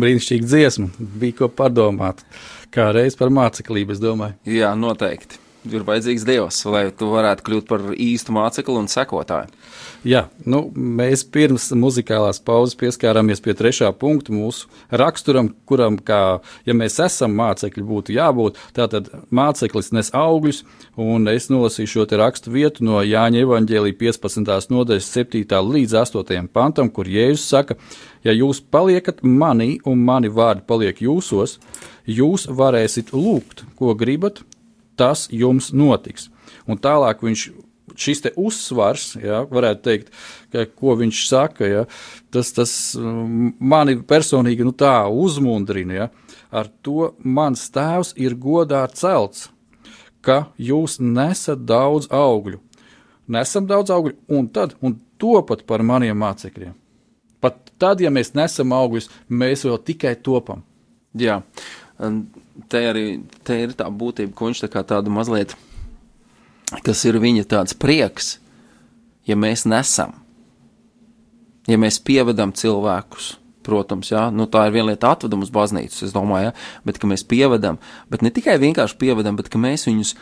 [0.00, 0.90] Brīnišķīga dziesma.
[1.20, 2.24] Bija ko padomāt.
[2.74, 4.36] Kā reiz par māceklību, es domāju.
[4.50, 5.40] Jā, noteikti.
[5.66, 9.50] Ir vajadzīgs Dievs, lai tu varētu kļūt par īstu mācekli un sekotāju.
[10.06, 16.38] Jā, nu, mēs pirms muzikālās pauzes pieskārāmies pie trešā punkta mūsu raksturam, kuram, kā,
[16.68, 18.60] ja mēs esam mācekļi, būtu jābūt.
[18.76, 20.62] Tātad māceklis nes augļus,
[21.02, 24.70] un es nolasīšu šo rakstu vietu no Jāņa evaņģēlī 15.
[24.70, 25.42] nodaļas 7.
[25.72, 26.46] līdz 8.
[26.54, 27.74] pantam, kur Jēzus saka,
[28.22, 31.58] ja jūs paliekat manī un mani vārdi paliek jūsos,
[32.06, 34.44] jūs varēsiet lūgt, ko gribat,
[34.94, 36.30] tas jums notiks.
[36.70, 37.50] Un tālāk viņš
[38.00, 40.12] šis uzsvars, ja, varētu teikt,
[40.52, 41.84] ka, ko viņš saka, ja,
[42.34, 44.74] tas, tas um, mani personīgi nu,
[45.26, 45.96] uzmundrina.
[45.96, 46.08] Ja,
[46.50, 49.48] ar to mans tēvs ir godā celts,
[50.20, 52.60] ka jūs nesat daudz augļu.
[53.26, 56.74] Nesam daudz augļu, un tad un topat par maniem mācekļiem.
[57.42, 60.62] Pat tad, ja mēs nesam augļus, mēs vēl tikai topam.
[61.16, 61.40] Jā,
[62.68, 63.06] te arī
[63.46, 65.56] te ir tā būtība, ko viņš tā kā tādu mazliet,
[66.86, 68.36] kas ir viņa tāds prieks,
[69.26, 70.14] ja mēs nesam,
[71.70, 73.36] ja mēs pievedam cilvēkus.
[73.66, 77.08] Protams, jā, nu, tā ir viena lieta, atvedam uz baznīcu, es domāju, jā, bet ka
[77.10, 80.12] mēs pievedam, bet ne tikai vienkārši pievedam, bet ka mēs viņus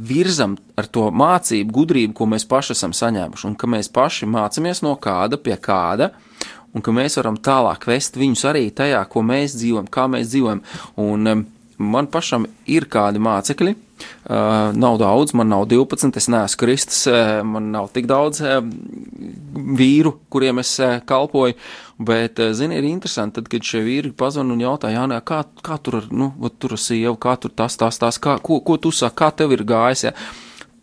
[0.00, 4.80] virzam ar to mācību, gudrību, ko mēs paši esam saņēmuši, un ka mēs paši mācāmies
[4.86, 6.14] no kāda pie kāda,
[6.72, 10.62] un ka mēs varam tālāk vest viņus arī tajā, ko mēs dzīvojam, kā mēs dzīvojam.
[11.04, 11.44] Un um,
[11.76, 13.76] man pašam ir kādi mācekļi,
[14.76, 18.60] nav daudz, man nav 12, es neesmu Kristus, uh, man nav tik daudz uh,
[19.80, 21.56] vīru, kuriem es uh, kalpoju.
[22.00, 25.76] Bet, uh, zini, ir interesanti, tad, kad šie vīri pazvan un jautā, Jānē, kā, kā
[25.82, 28.92] tur ar, nu, tur ar sievu, kā tur tas, tas, tas, kā, ko, ko tu
[28.94, 30.14] saki, kā tev ir gājis, ja?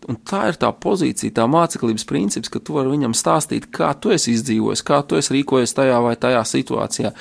[0.07, 4.13] Un tā ir tā pozīcija, tā māceklības princips, ka tu vari viņam stāstīt, kā tu
[4.13, 7.11] esi izdzīvojis, kā tu esi rīkojies tajā vai tajā situācijā.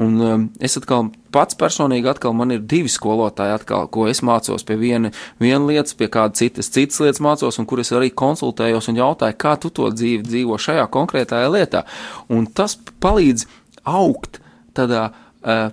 [0.00, 4.64] Un um, es atkal pats personīgi atkal man ir divi skolotāji, atkal, ko es mācos
[4.66, 5.10] pie viena,
[5.42, 9.36] viena lietas, pie kāda citas, citas lietas mācos, un kur es arī konsultējos un jautāju,
[9.40, 11.84] kā tu to dzīvi dzīvo šajā konkrētajā lietā.
[12.32, 13.44] Un tas palīdz
[13.90, 14.40] augt
[14.78, 15.68] tādā uh,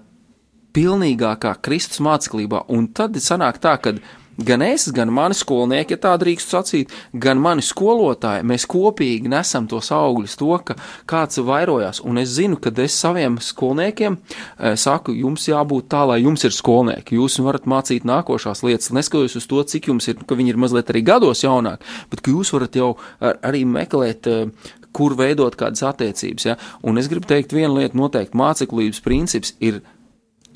[0.75, 2.65] pilnīgākā Kristus māceklībā.
[2.73, 3.95] Un tad sanāk tā, ka
[4.37, 9.67] gan es, gan mani skolnieki, ja tā drīkst sacīt, gan mani skolotāji, mēs kopīgi nesam
[9.69, 10.77] tos augļus, to, ka
[11.09, 12.01] kāds vairojās.
[12.05, 16.55] Un es zinu, ka es saviem skolniekiem e, saku, jums jābūt tā, lai jums ir
[16.55, 17.17] skolnieki.
[17.17, 20.93] Jūs varat mācīt nākošās lietas, neskatoties uz to, cik jums ir, ka viņi ir mazliet
[20.93, 24.27] arī gados jaunāki, bet ka jūs varat jau ar, arī meklēt.
[24.27, 26.45] E, kur veidot kādas attiecības.
[26.47, 26.55] Ja?
[26.81, 29.83] Un es gribu teikt, viena lieta noteikti māceklības princips ir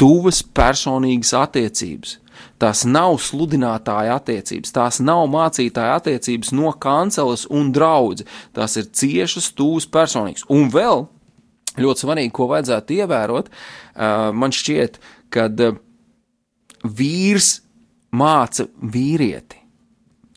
[0.02, 2.18] tuvas personīgas attiecības.
[2.62, 8.30] Tās nav sludinātāja attiecības, tās nav mācītāja attiecības no kanceles un draudzes.
[8.58, 10.46] Tās ir ciešas, tuvas personīgas.
[10.50, 11.06] Un vēl
[11.82, 13.50] ļoti svarīgi, ko vajadzētu ievērot,
[14.38, 14.98] man šķiet,
[15.34, 15.66] kad
[16.82, 17.52] vīrs
[18.18, 19.60] māca vīrieti.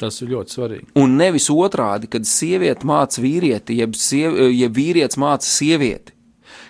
[0.00, 0.88] Tas ir ļoti svarīgi.
[1.00, 6.12] Un nevis otrādi, kad sieviete māca vīrieti, jeb, siev, jeb vīrietis māca sievieti.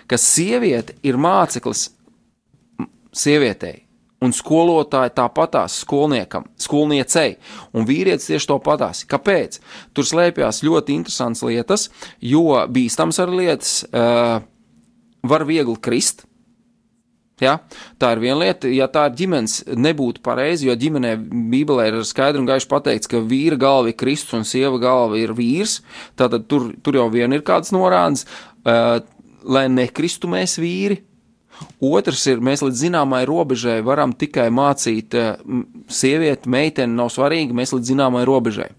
[0.05, 1.89] Ka sieviete ir māceklis
[3.15, 3.85] sievietei,
[4.23, 7.35] un skolotāji tāpatās skolniekam, skolniecei,
[7.75, 9.03] un vīrietis tieši to patās.
[9.09, 9.59] Kāpēc?
[9.95, 11.89] Tur slēpjas ļoti interesants lietas,
[12.23, 14.39] jo bīstams ar lietas uh,
[15.25, 16.25] var viegli krist.
[17.41, 17.57] Ja?
[17.99, 21.15] Tā ir viena lieta, ja tā ir ģimenes, nebūtu pareizi, jo ģimenē
[21.51, 25.35] Bībelē ir skaidri un gaiši pateikts, ka vīra galva ir Kristus un sieva galva ir
[25.35, 25.81] vīrs.
[26.19, 28.23] Tātad tur, tur jau vien ir kādas norādes,
[28.63, 29.01] uh,
[29.43, 31.01] lai nekristu mēs vīri,
[31.85, 35.15] Otrs ir, mēs līdz zināmai robežai varam tikai mācīt
[35.91, 38.69] sievieti, meiteni, nav svarīgi, mēs līdz zināmai robežai.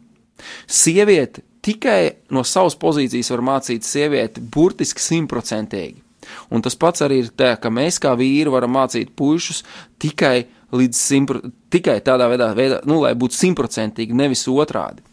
[0.68, 2.00] Sieviete tikai
[2.34, 6.02] no savas pozīcijas var mācīt sievieti burtiski simtprocentīgi.
[6.50, 9.62] Un tas pats arī ir tā, ka mēs kā vīri varam mācīt puišus
[10.02, 15.04] tikai līdz simpro, tikai tādā veidā, veidā nu, lai būtu simtprocentīgi, nevis otrādi.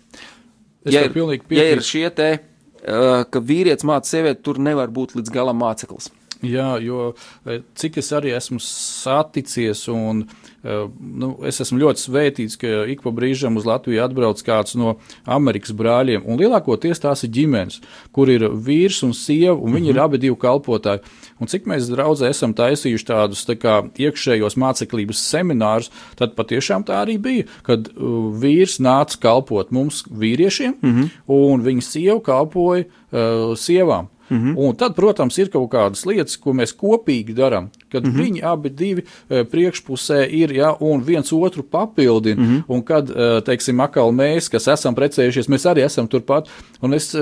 [0.84, 1.14] Es Ja ir,
[1.54, 6.10] ja ir šie te, uh, ka vīrietis māca sievieti, tur nevar būt līdz galam māceklis.
[6.44, 7.14] Jā, jo
[7.48, 10.26] eh, cik es arī esmu saticies, un
[10.64, 14.98] eh, nu, es esmu ļoti svētīts, ka ik pa brīžam uz Latviju atbrauc kāds no
[15.24, 16.26] Amerikas brāļiem.
[16.28, 17.80] Un lielākoties tās ir ģimenes,
[18.12, 19.96] kur ir vīrs un sieva, un viņi mm -hmm.
[19.96, 21.04] ir abi divi kalpotāji.
[21.40, 27.04] Un cik mēs draudzē esam taisījuši tādus tā kā, iekšējos māceklības seminārus, tad patiešām tā
[27.04, 31.10] arī bija, kad uh, vīrs nāca kalpot mums vīriešiem, mm -hmm.
[31.28, 34.08] un viņa sieva kalpoja uh, sievām.
[34.34, 34.54] Mm -hmm.
[34.58, 38.22] Un tad, protams, ir kaut kādas lietas, ko mēs kopīgi darām, kad mm -hmm.
[38.24, 42.42] viņi abi divi e, priekšpusē ir, ja, un viens otru papildina.
[42.42, 42.64] Mm -hmm.
[42.68, 46.50] Un kad, e, teiksim, atkal mēs, kas esam precējušies, mēs arī esam turpat.
[46.82, 47.20] Un es e,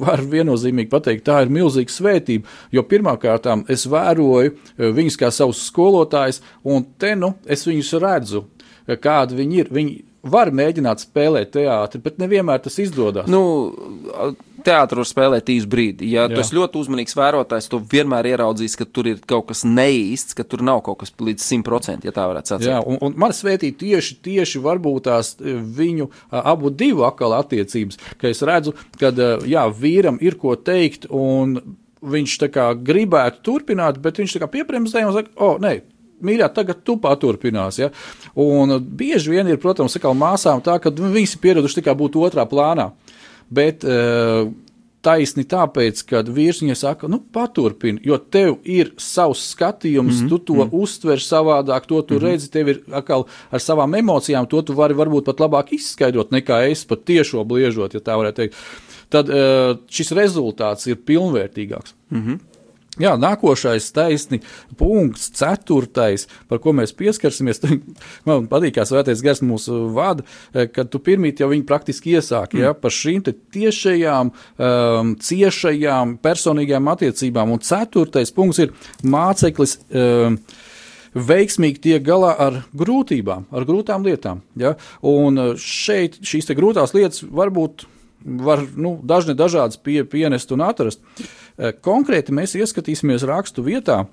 [0.00, 6.42] varu viennozīmīgi pateikt, tā ir milzīga svētība, jo pirmkārt es vēroju viņus kā savus skolotājus,
[6.64, 8.44] un te nu es viņus redzu,
[8.86, 9.68] kādi viņi ir.
[9.70, 13.28] Viņi var mēģināt spēlēt teātri, bet nevienmēr tas izdodas.
[13.30, 13.72] Nu,
[14.64, 16.10] teātris var spēlēt īsu brīdi.
[16.14, 16.34] Ja Jā.
[16.34, 20.46] tu esi ļoti uzmanīgs vērotājs, tu vienmēr ieraudzīs, ka tur ir kaut kas neīsts, ka
[20.46, 22.70] tur nav kaut kas līdz 100%, ja tā varētu sacīt.
[22.70, 28.00] Jā, un, un man svētī tieši, tieši varbūt tās e, viņu abu divu atkal attiecības,
[28.20, 29.12] ka es redzu, ka
[29.48, 31.58] jā, vīram ir ko teikt, un
[32.00, 35.80] viņš tā kā gribētu turpināt, bet viņš tā kā piepremzē un saka, o, nē.
[36.20, 37.78] Mīļā, tagad tu paturpinās.
[37.80, 37.86] Ja?
[38.36, 42.44] Un bieži vien ir, protams, atkal māsām tā, ka viņas ir pieraduši tikai būt otrā
[42.48, 42.90] plānā.
[43.50, 44.50] Bet uh,
[45.04, 50.28] taisni tāpēc, ka vīrs viņai saka, nu, paturpini, jo tev ir savs skatījums, mm -hmm.
[50.28, 50.82] tu to mm -hmm.
[50.82, 52.24] uztver savādāk, to tu mm -hmm.
[52.24, 56.70] redzi, tev ir atkal ar savām emocijām, to tu vari varbūt pat labāk izskaidrot nekā
[56.70, 58.54] es pat tiešo bliežot, ja tā varētu teikt.
[59.08, 61.94] Tad uh, šis rezultāts ir pilnvērtīgāks.
[62.10, 62.38] Mm -hmm.
[62.98, 64.40] Jā, nākošais taisni
[64.78, 67.62] punkts, ceturtais, par ko mēs pieskarsimies.
[68.26, 70.26] Man patīk, kā svētais gars mūsu vada,
[70.74, 72.64] kad tu pirmīt jau viņu praktiski iesāki mm.
[72.64, 73.22] ja, par šīm
[73.54, 77.54] tiešajām, um, ciešajām, personīgajām attiecībām.
[77.54, 78.74] Un ceturtais punkts ir
[79.06, 79.78] māceklis.
[79.94, 80.40] Um,
[81.10, 84.44] veiksmīgi tiek galā ar grūtībām, ar grūtām lietām.
[84.58, 84.76] Ja?
[85.02, 87.82] Un šeit šīs grūtās lietas varbūt
[88.24, 91.00] var nu, dažne dažādas pie, pienest un atrast.
[91.84, 94.04] Konkrēti mēs ieskatīsimies rakstu vietā,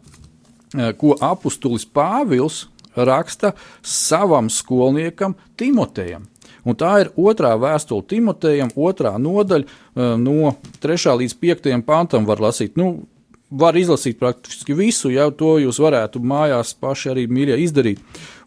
[0.99, 2.65] ko apustulis Pāvils
[2.97, 6.25] raksta savam skolniekam Timotejam.
[6.67, 9.77] Un tā ir otrā vēstule Timotejam, otrā nodaļa,
[10.19, 11.13] no 3.
[11.21, 11.69] līdz 5.
[11.87, 12.75] pantam var lasīt.
[12.75, 13.05] Nu,
[13.47, 18.01] var izlasīt praktiski visu, ja to jūs varētu mājās paši arī mīļie izdarīt.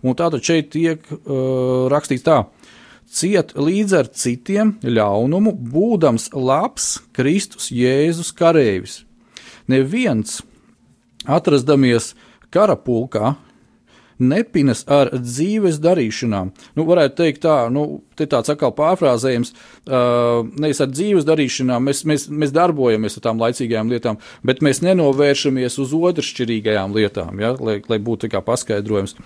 [0.05, 2.43] Un tātad šeit tiek uh, rakstīts tā
[3.11, 9.03] ciet līdz ar citiem ļaunumu, būdams labs Kristus Jēzus kareivis.
[9.71, 10.41] Neviens,
[11.27, 12.15] atrastamies
[12.55, 13.37] karapulkā,
[14.21, 16.51] nepinas ar dzīves darīšanām.
[16.77, 19.53] Nu, varētu teikt, tā, nu, te tāds atkal pārfrāzējums,
[19.89, 24.83] uh, nevis ar dzīves darīšanām, mēs, mēs, mēs darbojamies ar tām laicīgajām lietām, bet mēs
[24.85, 29.17] nenovēršamies uz otršķirīgajām lietām, ja, lai, lai būtu paskaidrojums,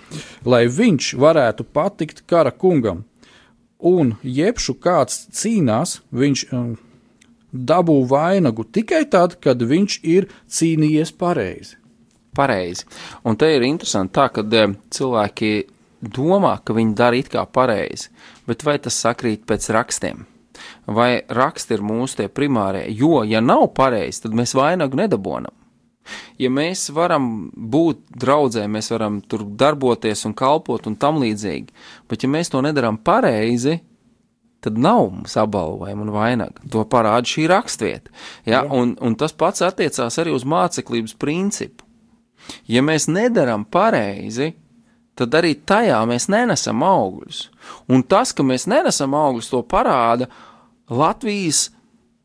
[0.47, 3.03] lai viņš varētu patikt kara kungam.
[3.85, 6.73] Un jebšu kāds cīnās, viņš um,
[7.55, 11.77] dabū vainagu tikai tad, kad viņš ir cīnījies pareizi.
[12.35, 12.87] Pareizi.
[13.23, 15.51] Un te ir interesanti tā, ka eh, cilvēki
[16.01, 18.09] domā, ka viņi dara it kā pareizi,
[18.49, 20.25] bet vai tas sakrīt pēc rakstiem?
[20.87, 22.85] Vai raksti ir mūsu tie primārie?
[22.91, 25.53] Jo, ja nav pareizi, tad mēs vainagu nedabonam.
[26.41, 31.73] Ja mēs varam būt draudzē, mēs varam tur darboties un kalpot un tam līdzīgi,
[32.09, 33.79] bet ja mēs to nedarām pareizi,
[34.65, 36.63] tad nav mums apbalvojuma un vainaga.
[36.73, 38.13] To parāda šī rakstvieta.
[38.49, 38.63] Ja?
[38.65, 41.85] Un, un tas pats attiecās arī uz māceklības principu.
[42.69, 44.51] Ja mēs nedarām pareizi,
[45.17, 47.45] tad arī tajā mēs nenesam augļus.
[47.93, 50.29] Un tas, ka mēs nenesam augļus, to parāda
[50.89, 51.69] Latvijas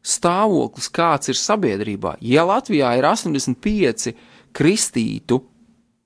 [0.07, 2.17] stāvoklis, kāds ir sabiedrībā.
[2.25, 4.15] Ja Latvijā ir 85
[4.57, 5.41] kristītu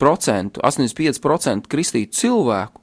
[0.01, 2.83] procentu, 85% kristītu cilvēku,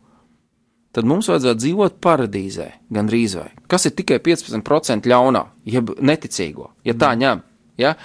[0.96, 3.50] tad mums vajadzētu dzīvot paradīzē, gandrīz vai.
[3.72, 7.44] Kas ir tikai 15% ļaunā, jeb neticīgo, ja tā ņem.
[7.80, 7.96] Ja?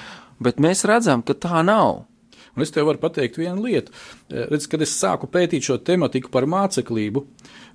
[0.42, 2.04] Bet mēs redzam, ka tā nav.
[2.56, 3.92] Un es tev varu pateikt vienu lietu.
[4.30, 7.26] redz, kad es sāku pētīt šo tematiku par māceklību,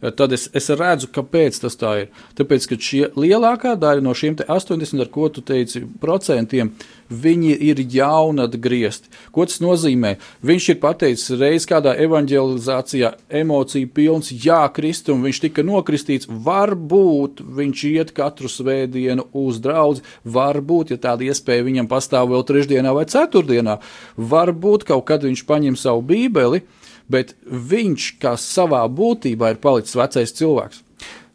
[0.09, 2.07] tad es, es redzu, kāpēc tas tā ir.
[2.37, 6.73] Tāpēc, ka šie lielākā daļa no šiem 80, ar ko tu teici, procentiem,
[7.11, 9.11] viņi ir jaunatgriezti.
[9.35, 10.15] Ko tas nozīmē?
[10.47, 17.85] Viņš ir pateicis reiz kādā evanģelizācijā, emociju pilns, jā, kristum, viņš tika nokristīts, varbūt viņš
[17.91, 23.77] iet katru svētdienu uz draudzi, varbūt, ja tāda iespēja viņam pastāv vēl trešdienā vai ceturtdienā,
[24.17, 26.63] varbūt kaut kad viņš paņem savu bībeli,
[27.11, 30.85] bet viņš kā savā būtībā ir palicis vecais cilvēks.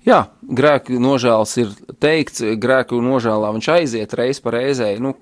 [0.06, 5.16] Jā, grēku nožēls ir teikts, grēku nožēlā viņš aiziet reiz pa reizē, nu,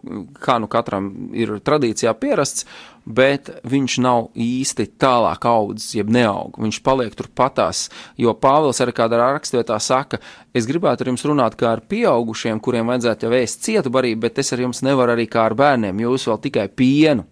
[0.44, 2.66] kā nu katram ir tradīcijā pierasts,
[3.08, 6.60] bet viņš nav īsti tālāk audzis, jeb neaug.
[6.60, 7.86] Viņš paliek tur patās,
[8.20, 10.20] jo Pāvils arī kādā rakstvietā saka,
[10.52, 14.44] es gribētu ar jums runāt kā ar pieaugušiem, kuriem vajadzētu jau ēst cietu barību, bet
[14.44, 17.24] es ar jums nevaru arī kā ar bērniem, jūs vēl tikai pienu.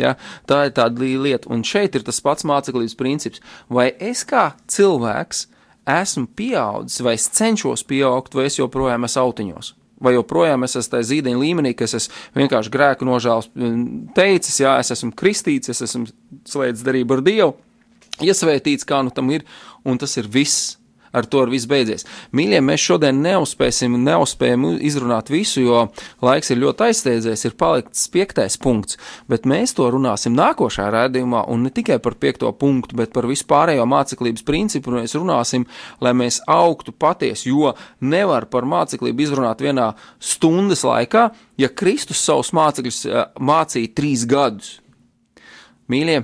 [0.00, 0.14] Ja?
[0.48, 3.42] Tā ir tāda lieta, un šeit ir tas pats māceklības princips.
[3.68, 5.46] Vai es kā cilvēks
[5.90, 9.74] esmu pieaudzis, vai es cenšos pieaugt, vai es joprojām esmu autiņos?
[10.00, 13.50] Vai joprojām es esmu tajā zīdaiņa līmenī, ka es vienkārši grēku nožēls
[14.16, 16.08] teicis, jā, es esmu kristīts, es esmu
[16.48, 17.56] slēdzis darību ar Dievu,
[18.24, 19.44] iesvētīts, kā nu tam ir,
[19.84, 20.79] un tas ir viss
[21.12, 22.06] ar to ir viss beidzies.
[22.36, 25.82] Mīļie, mēs šodien neuzspēsim, neuzspējam izrunāt visu, jo
[26.24, 28.98] laiks ir ļoti aizsteidzies, ir palikts piektais punkts,
[29.30, 33.86] bet mēs to runāsim nākošajā rādījumā, un ne tikai par piekto punktu, bet par vispārējo
[33.90, 35.66] māceklības principu mēs runāsim,
[36.00, 39.92] lai mēs augtu patiesi, jo nevar par māceklību izrunāt vienā
[40.22, 41.30] stundas laikā,
[41.60, 44.78] ja Kristus savus mācekļus eh, mācīja trīs gadus.
[45.90, 46.20] Mīļie,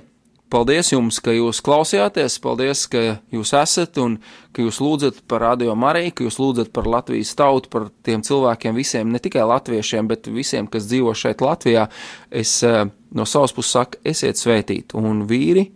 [0.46, 3.00] Paldies jums, ka jūs klausījāties, paldies, ka
[3.34, 4.20] jūs esat un
[4.54, 8.76] ka jūs lūdzat par Radio Mariju, ka jūs lūdzat par Latvijas tautu, par tiem cilvēkiem
[8.78, 11.88] visiem, ne tikai latviešiem, bet visiem, kas dzīvo šeit Latvijā.
[12.30, 15.66] Es eh, no savas puses saku, esiet svētīti, un vīri,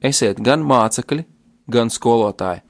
[0.00, 1.26] esiet gan mācekļi,
[1.68, 2.64] gan skolotāji.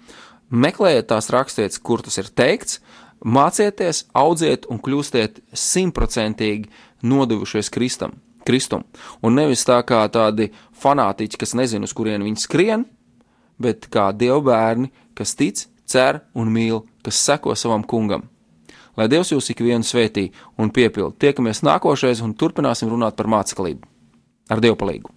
[0.50, 2.80] Meklējiet tās rakstītas, kur tas ir teikts,
[3.22, 6.66] mācieties, audziet un kļūstiet simtprocentīgi
[7.06, 8.18] nodevušies Kristam.
[8.46, 8.84] Kristum.
[9.22, 10.50] Un nevis tā kā tādi
[10.82, 12.86] fanātiķi, kas nezina, uz kurien viņi skrien,
[13.60, 18.28] bet kā dievu bērni, kas tic, cer un mīl, kas seko savam kungam.
[18.98, 20.26] Lai Dievs jūs ikvienu svētī
[20.60, 21.16] un piepildi.
[21.22, 23.86] Tiekamies nākošais un turpināsim runāt par māceklību.
[24.50, 25.16] Ar Dievu palīdzību!